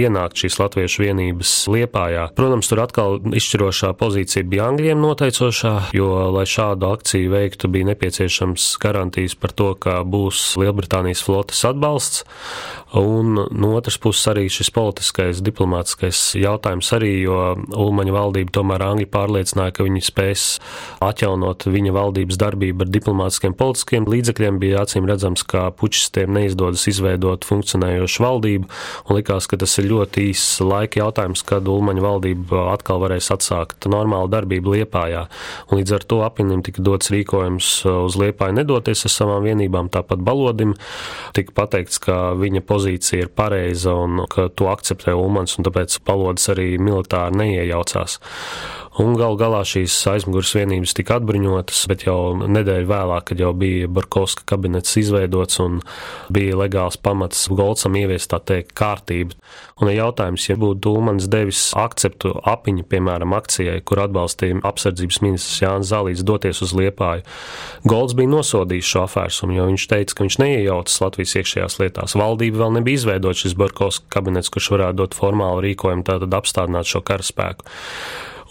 ienākt 0.00 0.40
šīs 0.40 0.56
latviešu 0.62 1.04
vienības 1.04 1.52
liepājā. 1.72 2.30
Protams, 2.38 2.70
tur 2.72 2.80
atkal 2.86 3.18
izšķirošā 3.36 3.92
pozīcija 4.00 4.48
bija 4.48 4.70
Angļiem 4.70 5.02
noteicošā, 5.04 5.74
jo, 5.96 6.08
lai 6.32 6.46
šādu 6.48 6.88
akciju 6.94 7.34
veiktu, 7.34 7.70
bija 7.74 7.90
nepieciešams 7.92 8.70
garantijas 8.80 9.36
par 9.36 9.52
to, 9.52 9.74
ka 9.76 10.00
būs 10.00 10.54
Lielbritānijas 10.60 11.24
flotes 11.26 11.60
atbalsts. 11.68 12.24
Un 12.96 13.34
no 13.36 13.74
otras 13.76 13.98
puses 14.00 14.24
arī 14.30 14.46
šis 14.48 14.70
politiskais, 14.72 15.42
diplomātiskais 15.44 16.20
jautājums 16.38 16.88
arī, 16.96 17.12
jo 17.26 17.40
Ulmaņa 17.76 18.14
valdība 18.14 18.54
tomēr 18.56 18.86
Angļi 18.86 19.08
pārliecināja, 19.12 19.74
ka 19.76 19.84
viņi 19.84 20.04
spēs 20.06 20.44
atjaunot 21.04 21.66
viņa 21.68 21.92
valdību 21.92 22.05
valdības 22.06 22.38
darbība 22.40 22.86
ar 22.86 22.92
diplomātiskiem 22.94 23.56
politiskiem 23.58 24.08
līdzekļiem 24.10 24.60
bija 24.62 24.84
acīm 24.86 25.08
redzams, 25.08 25.44
ka 25.46 25.68
pučistiem 25.76 26.32
neizdodas 26.36 26.86
izveidot 26.90 27.46
funkcionējošu 27.46 28.24
valdību, 28.24 28.70
un 29.06 29.18
likās, 29.18 29.48
ka 29.50 29.58
tas 29.60 29.76
ir 29.80 29.90
ļoti 29.90 30.28
īss 30.30 30.60
laika 30.64 31.02
jautājums, 31.02 31.44
kad 31.46 31.68
Ulmaņa 31.70 32.04
valdība 32.04 32.66
atkal 32.72 33.02
varēs 33.02 33.30
atsākt 33.34 33.88
normālu 33.90 34.30
darbību 34.32 34.76
Liepājā. 34.76 35.26
Un 35.70 35.80
līdz 35.80 35.96
ar 35.98 36.06
to 36.08 36.22
apinim 36.26 36.62
tika 36.66 36.84
dots 36.84 37.12
rīkojums 37.14 37.70
uz 37.90 38.18
Liepāju 38.20 38.56
nedoties 38.60 39.06
ar 39.08 39.14
savām 39.14 39.44
vienībām, 39.46 39.90
tāpat 39.92 40.22
Balodim 40.26 40.76
tika 41.36 41.54
pateikts, 41.56 42.00
ka 42.02 42.32
viņa 42.38 42.62
pozīcija 42.66 43.26
ir 43.26 43.32
pareiza 43.34 43.94
un 43.96 44.24
ka 44.30 44.48
to 44.54 44.70
akceptē 44.72 45.14
Ulmans, 45.16 45.58
un 45.58 45.66
tāpēc 45.66 46.00
Balodis 46.06 46.50
arī 46.52 46.74
militāri 46.82 47.36
neiejaucās. 47.40 48.20
Un 48.96 49.12
gal 49.18 49.34
galā 49.36 49.60
šīs 49.68 49.92
aizmugures 50.08 50.54
vienības 50.56 50.94
tika 50.96 51.18
atbruņotas, 51.18 51.82
bet 51.90 51.95
jau 52.04 52.34
nedēļu 52.36 52.88
vēlāk, 52.90 53.24
kad 53.30 53.40
jau 53.40 53.52
bija 53.56 53.88
Barkovska 53.88 54.44
kabinets 54.52 54.96
izveidots 55.00 55.60
un 55.64 55.80
bija 56.32 56.58
legāls 56.60 56.98
pamats 57.00 57.46
Golcam 57.48 57.96
ieviest 57.96 58.30
tā 58.34 58.42
teikt 58.44 58.74
kārtību. 58.76 59.38
Un 59.80 59.90
ir 59.90 59.98
jautājums, 59.98 60.44
ja 60.48 60.56
būtu 60.60 60.80
Dūmans 60.86 61.28
devis 61.32 61.62
akceptu 61.76 62.34
apiņu, 62.48 62.86
piemēram, 62.90 63.34
akcijai, 63.36 63.78
kur 63.84 64.00
atbalstīja 64.04 64.62
apsardzības 64.64 65.20
ministrs 65.24 65.62
Jānis 65.62 65.90
Zalīts 65.92 66.24
doties 66.26 66.62
uz 66.64 66.72
Liepāju, 66.76 67.26
Golds 67.88 68.16
bija 68.16 68.32
nosodījis 68.32 68.92
šo 68.92 69.02
afērsumu, 69.04 69.56
jo 69.58 69.66
viņš 69.70 69.88
teica, 69.92 70.16
ka 70.16 70.26
viņš 70.26 70.38
neiejaucas 70.42 71.02
Latvijas 71.04 71.36
iekšējās 71.40 71.78
lietās. 71.82 72.16
Valdība 72.18 72.64
vēl 72.64 72.78
nebija 72.78 73.02
izveidot 73.02 73.42
šis 73.42 73.56
Barkovska 73.58 74.08
kabinets, 74.16 74.52
kurš 74.52 74.72
varētu 74.74 75.02
dot 75.02 75.18
formālu 75.18 75.64
rīkojumu, 75.68 76.06
tātad 76.08 76.40
apstādināt 76.40 76.88
šo 76.88 77.04
karaspēku. 77.06 77.68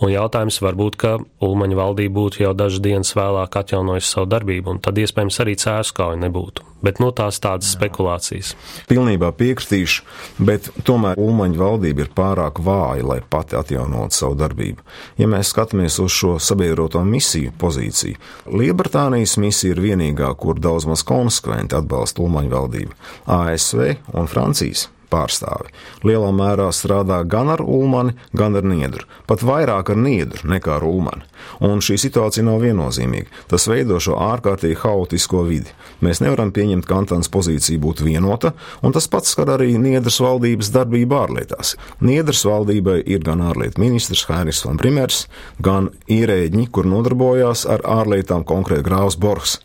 Un 0.04 0.12
jautājums 0.12 0.58
varbūt, 0.60 0.98
ka 1.00 1.16
Ulmaņa 1.46 1.78
valdība 1.80 2.18
būtu 2.20 2.42
jau 2.44 2.52
dažas 2.58 2.84
dienas 2.84 3.14
vēlāk 3.16 3.56
atjaunojusi 3.56 4.10
savu 4.12 4.28
darbību, 4.34 4.76
un 4.76 4.82
tad 4.84 4.98
iespējams 5.00 5.40
arī 5.44 5.56
cērskauja 5.62 6.20
nebūtu. 6.20 6.66
Bet 6.86 7.00
no 7.00 7.08
nu, 7.10 7.16
tās 7.16 7.40
tādas 7.42 7.72
Jā. 7.72 7.78
spekulācijas. 7.80 8.52
Pilnībā 8.90 9.32
piekritīšu, 9.40 10.04
bet 10.46 10.68
tomēr 10.86 11.18
Ulmaņa 11.22 11.58
valdība 11.62 12.04
ir 12.04 12.12
pārāk 12.14 12.60
vāja, 12.62 13.06
lai 13.08 13.20
pati 13.24 13.58
atjaunotu 13.58 14.20
savu 14.20 14.38
darbību. 14.38 14.84
Ja 15.18 15.30
mēs 15.32 15.54
skatāmies 15.56 15.98
uz 16.04 16.12
šo 16.14 16.36
sabiedroto 16.44 17.02
misiju 17.08 17.56
pozīciju, 17.62 18.20
Lielbritānijas 18.52 19.38
misija 19.42 19.74
ir 19.74 19.82
vienīgā, 19.86 20.34
kur 20.38 20.60
daudz 20.60 20.90
maz 20.92 21.06
konsekventi 21.08 21.80
atbalsta 21.80 22.22
Ulmaņa 22.26 22.52
valdību- 22.52 23.00
ASV 23.40 23.96
un 24.14 24.28
Francijas 24.28 24.90
pārstāvi. 25.12 25.72
Lielā 26.06 26.32
mērā 26.36 26.68
strādā 26.76 27.22
gan 27.28 27.52
ar 27.54 27.64
Ulmani, 27.64 28.16
gan 28.36 28.56
ar 28.58 28.66
Niedru. 28.68 29.06
Pat 29.30 29.44
vairāk 29.46 29.92
ar 29.94 30.00
Niedru 30.00 30.50
nekā 30.52 30.78
ar 30.78 30.86
Ulmani. 30.88 31.26
Un 31.64 31.84
šī 31.84 31.98
situācija 32.02 32.46
nav 32.46 32.64
viennozīmīga. 32.64 33.30
Tas 33.52 33.68
veido 33.70 34.00
šo 34.02 34.18
ārkārtīgi 34.22 34.80
haotisko 34.82 35.44
vidi. 35.48 35.74
Mēs 36.06 36.22
nevaram 36.24 36.52
pieņemt, 36.56 36.88
ka 36.88 37.00
Antons 37.02 37.30
pozīcija 37.32 37.82
būtu 37.82 38.08
vienota, 38.08 38.54
un 38.82 38.96
tas 38.96 39.08
pats 39.12 39.36
skar 39.36 39.54
arī 39.58 39.76
Niedras 39.82 40.20
valdības 40.24 40.72
darbību 40.76 41.20
ārlietās. 41.20 41.76
Niedras 42.02 42.46
valdībai 42.48 43.02
ir 43.06 43.24
gan 43.26 43.44
ārlietu 43.46 43.84
ministrs 43.84 44.26
Hainis 44.30 44.64
van 44.66 44.82
Primers, 44.82 45.26
gan 45.64 45.92
ierēģi, 46.12 46.68
kur 46.72 46.90
nodarbojās 46.90 47.68
ar 47.70 47.86
ārlietām 48.02 48.48
konkrēti 48.48 48.88
Grāvs 48.90 49.20
Borgs 49.22 49.60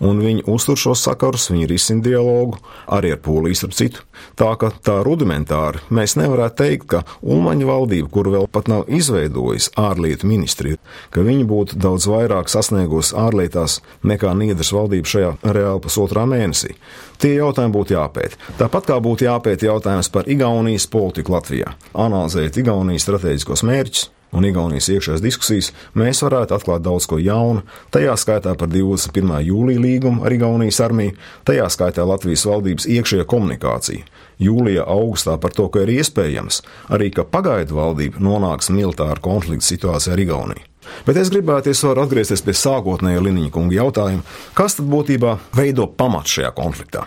un 0.00 0.20
viņi 0.22 0.44
uztur 0.50 0.78
šos 0.80 1.04
sakarus, 1.06 1.50
viņi 1.52 1.68
risina 1.70 2.04
dialogu 2.04 2.58
arī 2.90 3.14
ar 3.14 3.20
Poliju, 3.24 3.58
ar 3.66 3.74
citu. 3.76 4.04
Tā 4.36 4.50
ka 4.60 4.70
tā 4.84 4.98
rudimentāri 5.04 5.80
mēs 5.94 6.16
nevarētu 6.20 6.58
teikt, 6.60 6.86
ka 6.92 7.02
Ulmaņa 7.22 7.68
valdība, 7.68 8.10
kur 8.12 8.30
vēl 8.32 8.48
pat 8.52 8.68
nav 8.72 8.88
izveidojusi 8.88 9.72
ārlietu 9.80 10.28
ministriju, 10.28 10.80
ka 11.14 11.24
viņi 11.26 11.46
būtu 11.48 11.80
daudz 11.80 12.08
vairāk 12.10 12.52
sasniegusi 12.52 13.16
ārlietās 13.16 13.80
nekā 14.04 14.34
Niedras 14.36 14.72
valdība 14.76 15.12
šajā 15.14 15.32
reāli 15.44 15.84
pusotrā 15.84 16.26
mēnesī. 16.28 16.74
Tie 17.20 17.34
jautājumi 17.36 17.76
būtu 17.76 17.96
jāpēta. 17.96 18.40
Tāpat 18.60 18.88
kā 18.92 19.00
būtu 19.04 19.28
jāpēta 19.28 19.68
jautājums 19.68 20.08
par 20.12 20.28
Igaunijas 20.30 20.88
politiku 20.90 21.36
Latvijā, 21.36 21.74
analizēt 21.92 22.60
Igaunijas 22.60 23.08
strateģiskos 23.08 23.66
mērķus 23.68 24.08
un 24.36 24.46
Igaunijas 24.46 24.88
iekšējās 24.92 25.22
diskusijas, 25.24 25.70
mēs 25.98 26.22
varētu 26.24 26.54
atklāt 26.56 26.84
daudz 26.84 27.08
ko 27.10 27.18
jaunu, 27.20 27.64
tajā 27.94 28.14
skaitā 28.20 28.54
par 28.58 28.70
21. 28.70 29.40
jūlija 29.46 29.82
līgumu 29.82 30.24
ar 30.26 30.34
Igaunijas 30.34 30.80
armiju, 30.84 31.16
tajā 31.48 31.68
skaitā 31.72 32.06
Latvijas 32.06 32.46
valdības 32.48 32.88
iekšējā 32.90 33.26
komunikācija. 33.30 34.06
Jūlijā, 34.40 34.86
augustā 34.88 35.36
par 35.40 35.52
to, 35.52 35.68
ka 35.68 35.84
ir 35.84 35.98
iespējams 35.98 36.62
arī, 36.88 37.10
ka 37.12 37.26
pagaidu 37.28 37.76
valdība 37.76 38.22
nonāks 38.24 38.72
militāra 38.72 39.20
konflikta 39.20 39.66
situācijā 39.66 40.16
ar 40.16 40.24
Igauniju. 40.24 40.66
Bet 41.06 41.18
es 41.20 41.30
gribētu 41.30 41.72
atgriezties 41.92 42.42
pie 42.42 42.54
sākotnējā 42.56 43.20
Liniņa 43.22 43.52
kunga 43.54 43.76
jautājuma, 43.76 44.24
kas 44.56 44.78
tad 44.78 44.88
būtībā 44.90 45.36
veido 45.56 45.86
pamatu 45.86 46.38
šajā 46.38 46.54
konfliktā? 46.56 47.04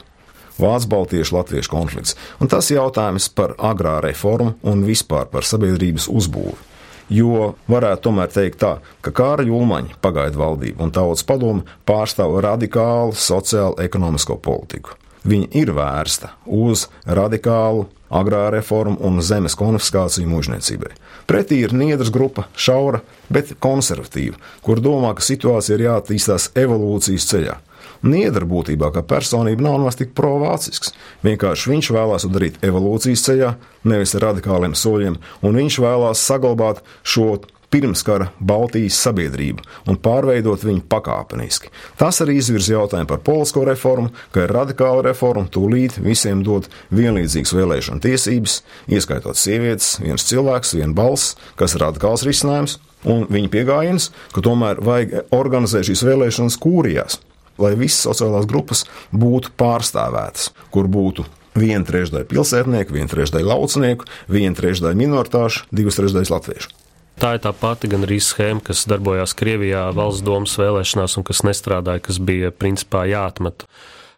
Vācu 0.62 0.90
baltiešu 0.92 1.34
latviešu 1.34 1.72
konflikts, 1.72 2.14
un 2.40 2.52
tas 2.52 2.70
jautājums 2.70 3.32
par 3.34 3.56
agrā 3.58 3.98
reformu 4.06 4.54
un 4.62 4.86
vispār 4.86 5.26
par 5.32 5.48
sabiedrības 5.50 6.06
uzbūvi. 6.14 6.73
Jo 7.12 7.54
varētu 7.68 8.08
tomēr 8.08 8.32
teikt 8.32 8.62
tā, 8.64 8.74
ka 9.04 9.12
Kāra 9.16 9.46
Julmaņa 9.48 10.00
pagaidu 10.04 10.40
valdība 10.40 10.86
un 10.86 10.94
tautas 10.96 11.26
padome 11.28 11.66
pārstāv 11.88 12.38
radikālu 12.46 13.16
sociālo 13.18 13.76
ekonomisko 13.84 14.40
politiku. 14.44 14.96
Viņa 15.24 15.50
ir 15.56 15.72
vērsta 15.76 16.34
uz 16.52 16.88
radikālu 17.08 17.86
agrāru 18.14 18.58
reformu 18.58 18.98
un 19.08 19.22
zemes 19.24 19.56
konfiskāciju 19.58 20.28
mužniecībai. 20.30 20.92
Pretī 21.28 21.62
ir 21.64 21.74
niedras 21.74 22.12
grupa, 22.14 22.50
šaura, 22.56 23.00
bet 23.32 23.56
konservatīva, 23.64 24.36
kur 24.62 24.82
domā, 24.84 25.14
ka 25.16 25.24
situācija 25.24 25.78
ir 25.78 25.86
jāattīstās 25.88 26.50
evolūcijas 26.60 27.30
ceļā. 27.32 27.56
Niedra 28.04 28.44
būtībā 28.44 28.90
kā 28.92 29.04
personība 29.08 29.64
nav 29.64 29.78
nemaz 29.80 29.96
tik 30.00 30.12
provācisks. 30.18 30.92
Vienkārši 31.24 31.72
viņš 31.72 31.92
vēlās 31.96 32.26
to 32.26 32.32
darīt 32.34 32.60
evolūcijas 32.66 33.24
ceļā, 33.30 33.54
nevis 33.88 34.16
ar 34.18 34.28
radikāliem 34.30 34.76
soļiem, 34.76 35.16
un 35.44 35.60
viņš 35.62 35.80
vēlās 35.86 36.24
saglabāt 36.28 36.84
šo 37.08 37.38
pirmskara 37.74 38.28
Baltijas 38.40 39.00
sabiedrību 39.02 39.64
un 39.90 39.98
pārveidot 40.04 40.62
viņu 40.68 40.84
pakāpeniski. 40.92 41.72
Tas 41.98 42.20
arī 42.22 42.38
izvirza 42.38 42.76
jautājumu 42.76 43.10
par 43.10 43.24
politisko 43.26 43.66
reformu, 43.72 44.12
ka 44.36 44.46
ir 44.46 44.54
radikāla 44.54 45.08
reforma, 45.08 45.48
tūlīt 45.50 45.98
visiem 46.04 46.44
dot 46.46 46.70
vienlīdzīgas 46.94 47.56
vēlēšana 47.58 48.04
tiesības, 48.04 48.60
ieskaitot 48.94 49.40
sievietes, 49.40 49.96
viens 50.04 50.28
cilvēks, 50.30 50.76
viena 50.78 50.94
balss, 50.98 51.38
kas 51.58 51.74
ir 51.74 51.88
radikāls 51.88 52.28
risinājums, 52.28 52.78
un 53.10 53.26
viņa 53.34 53.54
pieejams, 53.56 54.12
ka 54.36 54.46
tomēr 54.46 54.84
vajag 54.84 55.22
organizēt 55.34 55.90
šīs 55.90 56.06
vēlēšanas 56.12 56.60
kūrijās 56.62 57.24
lai 57.62 57.74
visas 57.80 58.06
sociālās 58.08 58.48
grupas 58.50 58.86
būtu 59.14 59.54
pārstāvētas, 59.60 60.52
kur 60.74 60.90
būtu 60.92 61.26
viena 61.58 61.86
trešdaļa 61.86 62.30
pilsētnieku, 62.30 62.96
viena 62.96 63.12
trešdaļa 63.12 63.50
laucinieku, 63.54 64.08
viena 64.32 64.58
trešdaļa 64.58 64.98
minoritāšu, 64.98 65.68
divas 65.74 66.00
trešdaļas 66.00 66.34
latviešu. 66.34 66.74
Tā 67.22 67.36
ir 67.38 67.44
tā 67.44 67.52
pati 67.54 67.90
gan 67.92 68.08
arī 68.08 68.18
schēma, 68.24 68.64
kas 68.66 68.88
darbojās 68.90 69.36
Krievijā 69.38 69.86
valsts 69.94 70.26
domas 70.26 70.56
vēlēšanās 70.58 71.20
un 71.20 71.26
kas 71.28 71.44
nestrādāja, 71.46 72.02
kas 72.08 72.18
bija 72.18 72.50
principā 72.50 73.06
jāatmet. 73.12 73.68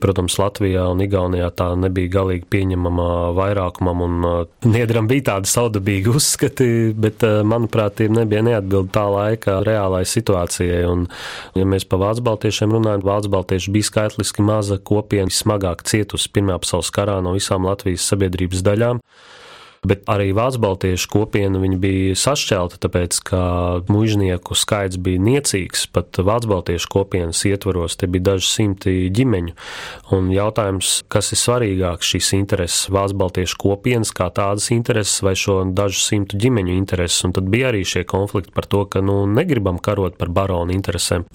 Protams, 0.03 0.35
Latvijā 0.41 0.85
un 0.91 1.03
Igaunijā 1.05 1.47
tā 1.55 1.69
nebija 1.79 2.11
galīgi 2.17 2.47
pieņemama 2.51 3.07
vairākumam, 3.37 4.01
un 4.05 4.27
uh, 4.27 4.33
Niedram 4.67 5.07
bija 5.11 5.29
tādi 5.31 5.51
saudabīgi 5.51 6.11
uzskati, 6.19 6.67
bet, 6.99 7.23
uh, 7.27 7.41
manuprāt, 7.47 7.97
tie 7.99 8.09
nebija 8.11 8.43
neatbildi 8.45 8.91
tā 8.95 9.05
laika 9.11 9.59
reālai 9.65 10.03
situācijai. 10.09 10.83
Un, 10.89 11.07
ja 11.55 11.67
mēs 11.69 11.87
pa 11.87 11.99
vācu 12.01 12.25
baltiešiem 12.27 12.75
runājam, 12.75 13.05
vācu 13.07 13.31
baltieši 13.37 13.75
bija 13.75 13.91
skaitliski 13.91 14.45
maza 14.45 14.79
kopiena, 14.79 15.31
smagāk 15.31 15.85
cietusi 15.87 16.31
Pirmā 16.35 16.57
pasaules 16.59 16.91
karā 16.91 17.21
no 17.23 17.35
visām 17.37 17.67
Latvijas 17.69 18.07
sabiedrības 18.11 18.65
daļām 18.65 18.99
bet 19.87 20.05
arī 20.11 20.31
Vācu 20.35 20.61
baltiešu 20.63 21.09
kopiena 21.13 21.61
bija 21.79 22.15
sašķelta, 22.19 22.79
tāpēc 22.83 23.19
ka 23.29 23.41
mužnieku 23.91 24.57
skaits 24.57 24.99
bija 25.01 25.21
niecīgs. 25.21 25.87
Pat 25.95 26.17
Vācu 26.17 26.51
baltiešu 26.51 26.89
kopienas 26.91 27.43
ietvaros 27.47 27.97
te 27.99 28.09
bija 28.11 28.31
daži 28.31 28.49
simti 28.49 28.95
ģimeņu. 29.15 29.55
Un 30.15 30.29
jautājums, 30.33 31.03
kas 31.11 31.31
ir 31.33 31.41
svarīgāks, 31.41 32.11
šīs 32.15 32.31
intereses, 32.37 32.89
Vācu 32.93 33.17
baltiešu 33.21 33.59
kopienas 33.61 34.13
kā 34.15 34.29
tādas 34.33 34.71
intereses 34.75 35.21
vai 35.25 35.35
šo 35.39 35.61
dažu 35.75 36.01
simtu 36.01 36.39
ģimeņu 36.41 36.75
intereses. 36.75 37.23
Un 37.27 37.35
tad 37.35 37.49
bija 37.51 37.71
arī 37.71 37.83
šie 37.87 38.05
konflikti 38.09 38.53
par 38.55 38.67
to, 38.69 38.85
ka 38.89 39.03
nu, 39.05 39.21
negribam 39.29 39.79
karot 39.81 40.17
par 40.19 40.31
baronu 40.33 40.73
interesēm. 40.75 41.27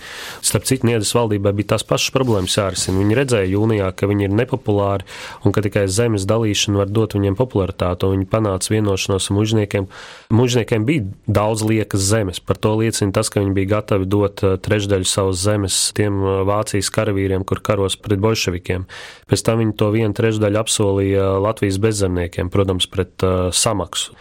Starp 0.45 0.69
citu, 0.69 0.89
Niedas 0.91 1.13
valdībai 1.15 1.53
bija 1.55 1.75
tās 1.75 1.85
pašas 1.87 2.13
problēmas 2.15 2.57
jārisina. 2.57 2.99
Viņi 3.03 3.19
redzēja 3.19 3.51
jūnijā, 3.53 3.91
ka 3.95 4.09
viņi 4.11 4.27
ir 4.27 4.35
nepopulāri 4.35 5.07
un 5.45 5.55
ka 5.55 5.63
tikai 5.65 5.87
zemes 5.93 6.27
dalīšana 6.29 6.81
var 6.81 6.91
dot 6.91 7.15
viņiem 7.17 7.37
popularitāti. 7.39 8.11
Viņi 8.11 8.27
panāca 8.41 8.73
vienošanos 8.73 9.31
ar 9.31 9.37
mužniekiem. 9.37 9.87
Mužniekiem 10.33 10.89
bija 10.89 11.05
daudz 11.27 11.63
liekas 11.67 12.01
zemes. 12.01 12.41
Par 12.41 12.57
to 12.57 12.75
liecina 12.81 13.13
tas, 13.13 13.29
ka 13.29 13.45
viņi 13.45 13.55
bija 13.55 13.77
gatavi 13.77 14.09
dot 14.09 14.43
eh, 14.43 14.57
trešdaļu 14.57 15.07
savas 15.09 15.45
zemes 15.45 15.79
tiem 15.97 16.19
eh, 16.25 16.43
Vācijas 16.49 16.91
karavīriem, 16.95 17.45
kur 17.45 17.61
karos 17.63 17.99
pret 18.01 18.21
bolševikiem. 18.23 18.87
Pēc 19.31 19.45
tam 19.47 19.61
viņi 19.63 19.77
to 19.79 19.91
vienu 19.95 20.17
trešdaļu 20.17 20.61
apsolīja 20.61 21.27
Latvijas 21.43 21.79
bezzemniekiem, 21.83 22.51
protams, 22.51 22.89
pret 22.91 23.23
uh, 23.23 23.51
samaksu. 23.55 24.17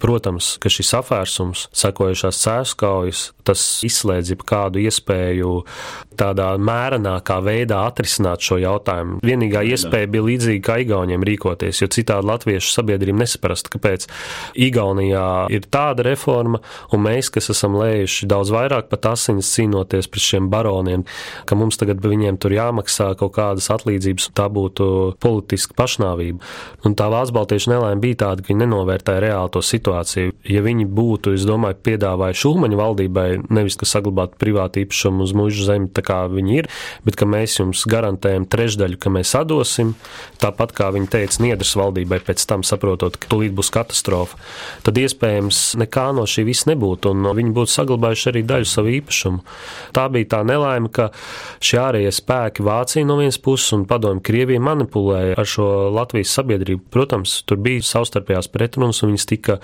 Protams, 0.00 0.54
ka 0.62 0.70
šis 0.72 0.94
apvērsums, 0.96 1.66
sekojušās 1.76 2.40
cēskaujas, 2.40 3.22
tas 3.46 3.62
izslēdz 3.86 4.32
jebkādu 4.34 4.80
iespēju 4.86 5.52
tādā 6.18 6.48
mērenākā 6.56 7.38
veidā 7.44 7.82
atrisināt 7.90 8.44
šo 8.44 8.58
jautājumu. 8.62 9.20
Vienīgā 9.26 9.62
iespēja 9.74 10.10
bija 10.10 10.26
līdzīga 10.30 10.64
kā 10.66 10.78
Igauniem 10.86 11.24
rīkoties, 11.26 11.82
jo 11.82 11.90
citādi 11.92 12.30
latviešu 12.30 12.72
sabiedrība 12.72 13.20
nesaprast, 13.56 13.70
kāpēc 13.72 14.06
Igaunijā 14.56 15.48
ir 15.52 15.66
tāda 15.70 16.04
reforma, 16.06 16.60
un 16.92 17.02
mēs, 17.04 17.30
kas 17.30 17.50
esam 17.50 17.76
lējuši 17.76 18.28
daudz 18.28 18.52
vairāk 18.52 18.88
pat 18.90 19.12
asinis 19.12 19.50
cīnoties 19.54 20.08
pret 20.08 20.22
šiem 20.22 20.50
baroniem, 20.50 21.04
ka 21.46 21.56
mums 21.56 21.76
tagad 21.76 22.00
viņiem 22.00 22.38
tur 22.38 22.52
jāmaksā 22.52 23.16
kaut 23.18 23.34
kādas 23.36 23.68
atlīdzības, 23.70 24.30
tā 24.36 24.48
būtu 24.48 25.16
politiska 25.20 25.74
pašnāvība. 25.76 26.40
Un 26.84 26.94
tā 26.94 27.08
Vācu 27.10 27.34
baltiešu 27.36 27.70
nelaime 27.72 28.00
bija 28.00 28.26
tāda, 28.26 28.42
ka 28.42 28.52
viņi 28.52 28.64
nenovērtēja 28.64 29.22
reāli 29.22 29.52
to 29.54 29.62
situāciju. 29.62 30.34
Ja 30.50 30.62
viņi 30.64 30.86
būtu, 30.86 31.34
es 31.36 31.46
domāju, 31.46 31.78
piedāvājuši 31.86 32.42
Šulmaņa 32.42 32.78
valdībai 32.78 33.26
nevis 33.50 33.78
ka 33.80 33.88
saglabāt 33.88 34.36
privātu 34.40 34.82
īpašumu 34.84 35.24
uz 35.24 35.34
mūža 35.36 35.70
zemi, 35.70 35.90
tā 35.92 36.04
kā 36.06 36.24
viņi 36.30 36.58
ir, 36.60 36.70
bet 37.06 37.18
ka 37.18 37.28
mēs 37.28 37.58
jums 37.60 37.84
garantējam 37.88 38.46
trešdaļu, 38.50 38.98
ka 39.00 39.12
mēs 39.12 39.34
atdosim, 39.38 39.94
tāpat 40.42 40.74
kā 40.76 40.90
viņi 40.94 41.10
teica 41.12 41.44
Niedras 41.44 41.74
valdībai, 41.78 42.20
pēc 42.26 42.44
tam 42.48 42.64
saprotot, 42.66 43.16
ka 43.20 43.30
tūlīt 43.46 43.54
būs 43.56 43.70
katastrofa, 43.72 44.36
tad 44.82 44.98
iespējams 44.98 45.76
nekā 45.78 46.12
no 46.16 46.26
šī 46.26 46.44
viss 46.46 46.66
nebūtu, 46.66 47.12
un 47.14 47.30
viņi 47.36 47.52
būtu 47.54 47.72
saglabājuši 47.72 48.30
arī 48.30 48.42
daļu 48.46 48.66
savu 48.66 48.92
īpašumu. 48.96 49.42
Tā 49.94 50.08
bija 50.10 50.36
tā 50.36 50.42
nelaime, 50.44 50.90
ka 50.90 51.10
šie 51.60 51.78
ārējie 51.80 52.12
spēki 52.12 52.64
Vācija 52.66 53.06
no 53.06 53.18
vienas 53.20 53.38
puses 53.38 53.72
un 53.72 53.86
padomju 53.86 54.22
Krievija 54.26 54.60
manipulēja 54.60 55.36
ar 55.38 55.46
šo 55.46 55.90
Latvijas 55.94 56.34
sabiedrību. 56.36 56.82
Protams, 56.90 57.42
tur 57.46 57.58
bija 57.58 57.84
savstarpējās 57.84 58.50
pretrunas, 58.50 59.02
un 59.02 59.12
viņas 59.12 59.28
tika 59.28 59.58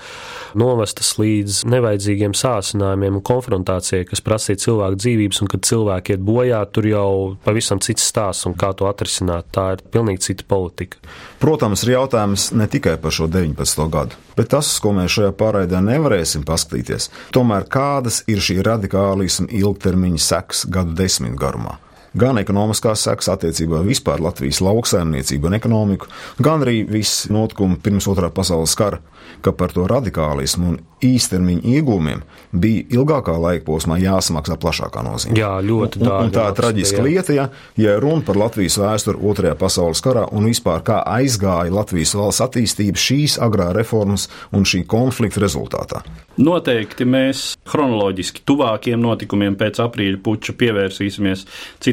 no 0.55 0.73
novestas 0.73 1.16
līdz 1.18 1.64
nevajadzīgiem 1.68 2.37
sācinājumiem 2.37 3.18
un 3.18 3.27
konfrontācijai, 3.27 4.07
kas 4.09 4.23
prasīja 4.25 4.62
cilvēku 4.66 5.01
dzīvības, 5.03 5.42
un 5.42 5.53
kad 5.53 5.66
cilvēki 5.68 6.16
iet 6.16 6.25
bojā, 6.25 6.62
tur 6.73 6.88
jau 6.88 7.11
pavisam 7.45 7.83
cits 7.83 8.07
stāsts 8.12 8.49
un 8.49 8.57
kā 8.59 8.73
to 8.77 8.88
atrisināt. 8.88 9.51
Tā 9.53 9.73
ir 9.77 9.85
pilnīgi 9.92 10.31
cita 10.31 10.47
politika. 10.49 11.01
Protams, 11.42 11.83
ir 11.83 11.96
jautājums 11.96 12.52
ne 12.55 12.68
tikai 12.70 12.92
par 13.02 13.11
šo 13.11 13.26
19. 13.26 13.81
gadu, 13.90 14.18
bet 14.38 14.52
tas, 14.55 14.68
ko 14.78 14.92
mēs 14.94 15.16
šajā 15.16 15.33
pārraidē 15.35 15.81
nevarēsim 15.83 16.44
paskatīties, 16.46 17.09
tomēr 17.35 17.66
kādas 17.66 18.20
ir 18.31 18.38
šī 18.38 18.61
radikālisma 18.62 19.50
ilgtermiņa 19.50 20.22
seks 20.22 20.68
gadu 20.70 20.94
desmit 21.02 21.35
garumā 21.40 21.81
gan 22.18 22.40
ekonomiskās 22.42 23.07
sekas 23.07 23.31
attiecībā 23.33 23.83
vispār 23.87 24.22
Latvijas 24.22 24.61
lauksaimniecību 24.64 25.51
un 25.51 25.59
ekonomiku, 25.59 26.11
gan 26.42 26.64
arī 26.64 26.83
viss 26.88 27.29
notikumi 27.33 27.81
pirms 27.83 28.09
otrā 28.12 28.33
pasaules 28.35 28.77
kara 28.79 29.03
ka 29.40 29.53
par 29.53 29.72
to 29.75 29.85
radikālismu 29.90 30.72
un 30.72 30.79
īstermiņa 31.03 31.66
iegūmiem 31.77 32.20
bija 32.62 32.85
ilgākā 32.98 33.35
laika 33.42 33.64
posmā 33.66 33.96
jāsamaksā 33.98 34.57
plašākā 34.62 35.03
nozīmē. 35.03 35.38
Jā, 35.40 35.51
ļoti 35.64 36.03
dārgi. 36.03 36.12
Un, 36.12 36.29
un 36.29 36.35
tā 36.35 36.44
ir 36.51 36.59
traģiska 36.59 37.03
lieta, 37.07 37.35
ja, 37.35 37.46
ja 37.81 37.96
runa 38.03 38.22
par 38.27 38.38
Latvijas 38.38 38.79
vēsturi 38.79 39.18
Otrajā 39.33 39.57
pasaules 39.59 40.03
karā 40.05 40.29
un 40.31 40.46
vispār 40.46 40.85
kā 40.87 41.01
aizgāja 41.16 41.75
Latvijas 41.75 42.14
valsts 42.18 42.44
attīstība 42.46 43.03
šīs 43.03 43.38
agrā 43.42 43.72
reformas 43.75 44.29
un 44.55 44.66
šī 44.68 44.85
konflikta 44.90 45.42
rezultātā. 45.42 46.05
Noteikti 46.38 47.05
mēs 47.09 47.42
chronoloģiski 47.68 48.46
tuvākiem 48.48 49.03
notikumiem 49.03 49.59
pēc 49.59 49.83
aprīļa 49.83 50.22
puča 50.25 50.55
pievērsīsimies 50.61 51.44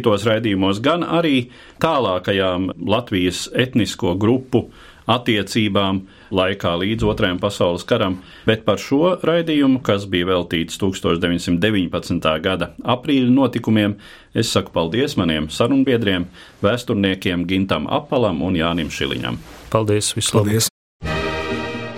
citos 0.10 0.26
raidījumos, 0.26 0.80
gan 0.82 1.04
arī 1.06 1.50
tālākajām 1.82 2.72
Latvijas 2.89 3.48
etnisko 3.54 4.15
grupu 4.17 4.69
attiecībām 5.10 6.02
laikā 6.34 6.72
līdz 6.82 7.06
Otrajam 7.10 7.39
pasaules 7.41 7.86
karam, 7.86 8.19
bet 8.45 8.65
par 8.65 8.82
šo 8.82 9.19
raidījumu, 9.26 9.82
kas 9.86 10.06
bija 10.10 10.30
veltīts 10.30 10.80
1919. 10.82 12.34
gada 12.41 12.74
aprīļa 12.82 13.30
notikumiem, 13.34 13.98
es 14.34 14.50
saku 14.54 14.74
paldies 14.74 15.17
maniem 15.17 15.50
sarunbiedriem, 15.50 16.26
vēsturniekiem 16.65 17.45
Gintam 17.50 17.86
Apalam 17.89 18.41
un 18.41 18.58
Jānim 18.58 18.89
Šiliņam. 18.89 19.38
Paldies! 19.69 20.13
Vislabāk! 20.17 20.69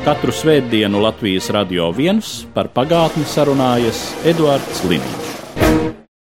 Katru 0.02 0.34
svētdienu 0.34 1.04
Latvijas 1.04 1.52
radio 1.54 1.92
viens 1.96 2.42
par 2.56 2.72
pagātni 2.74 3.28
sarunājas 3.28 4.08
Eduards 4.26 4.88
Līniju. 4.90 5.21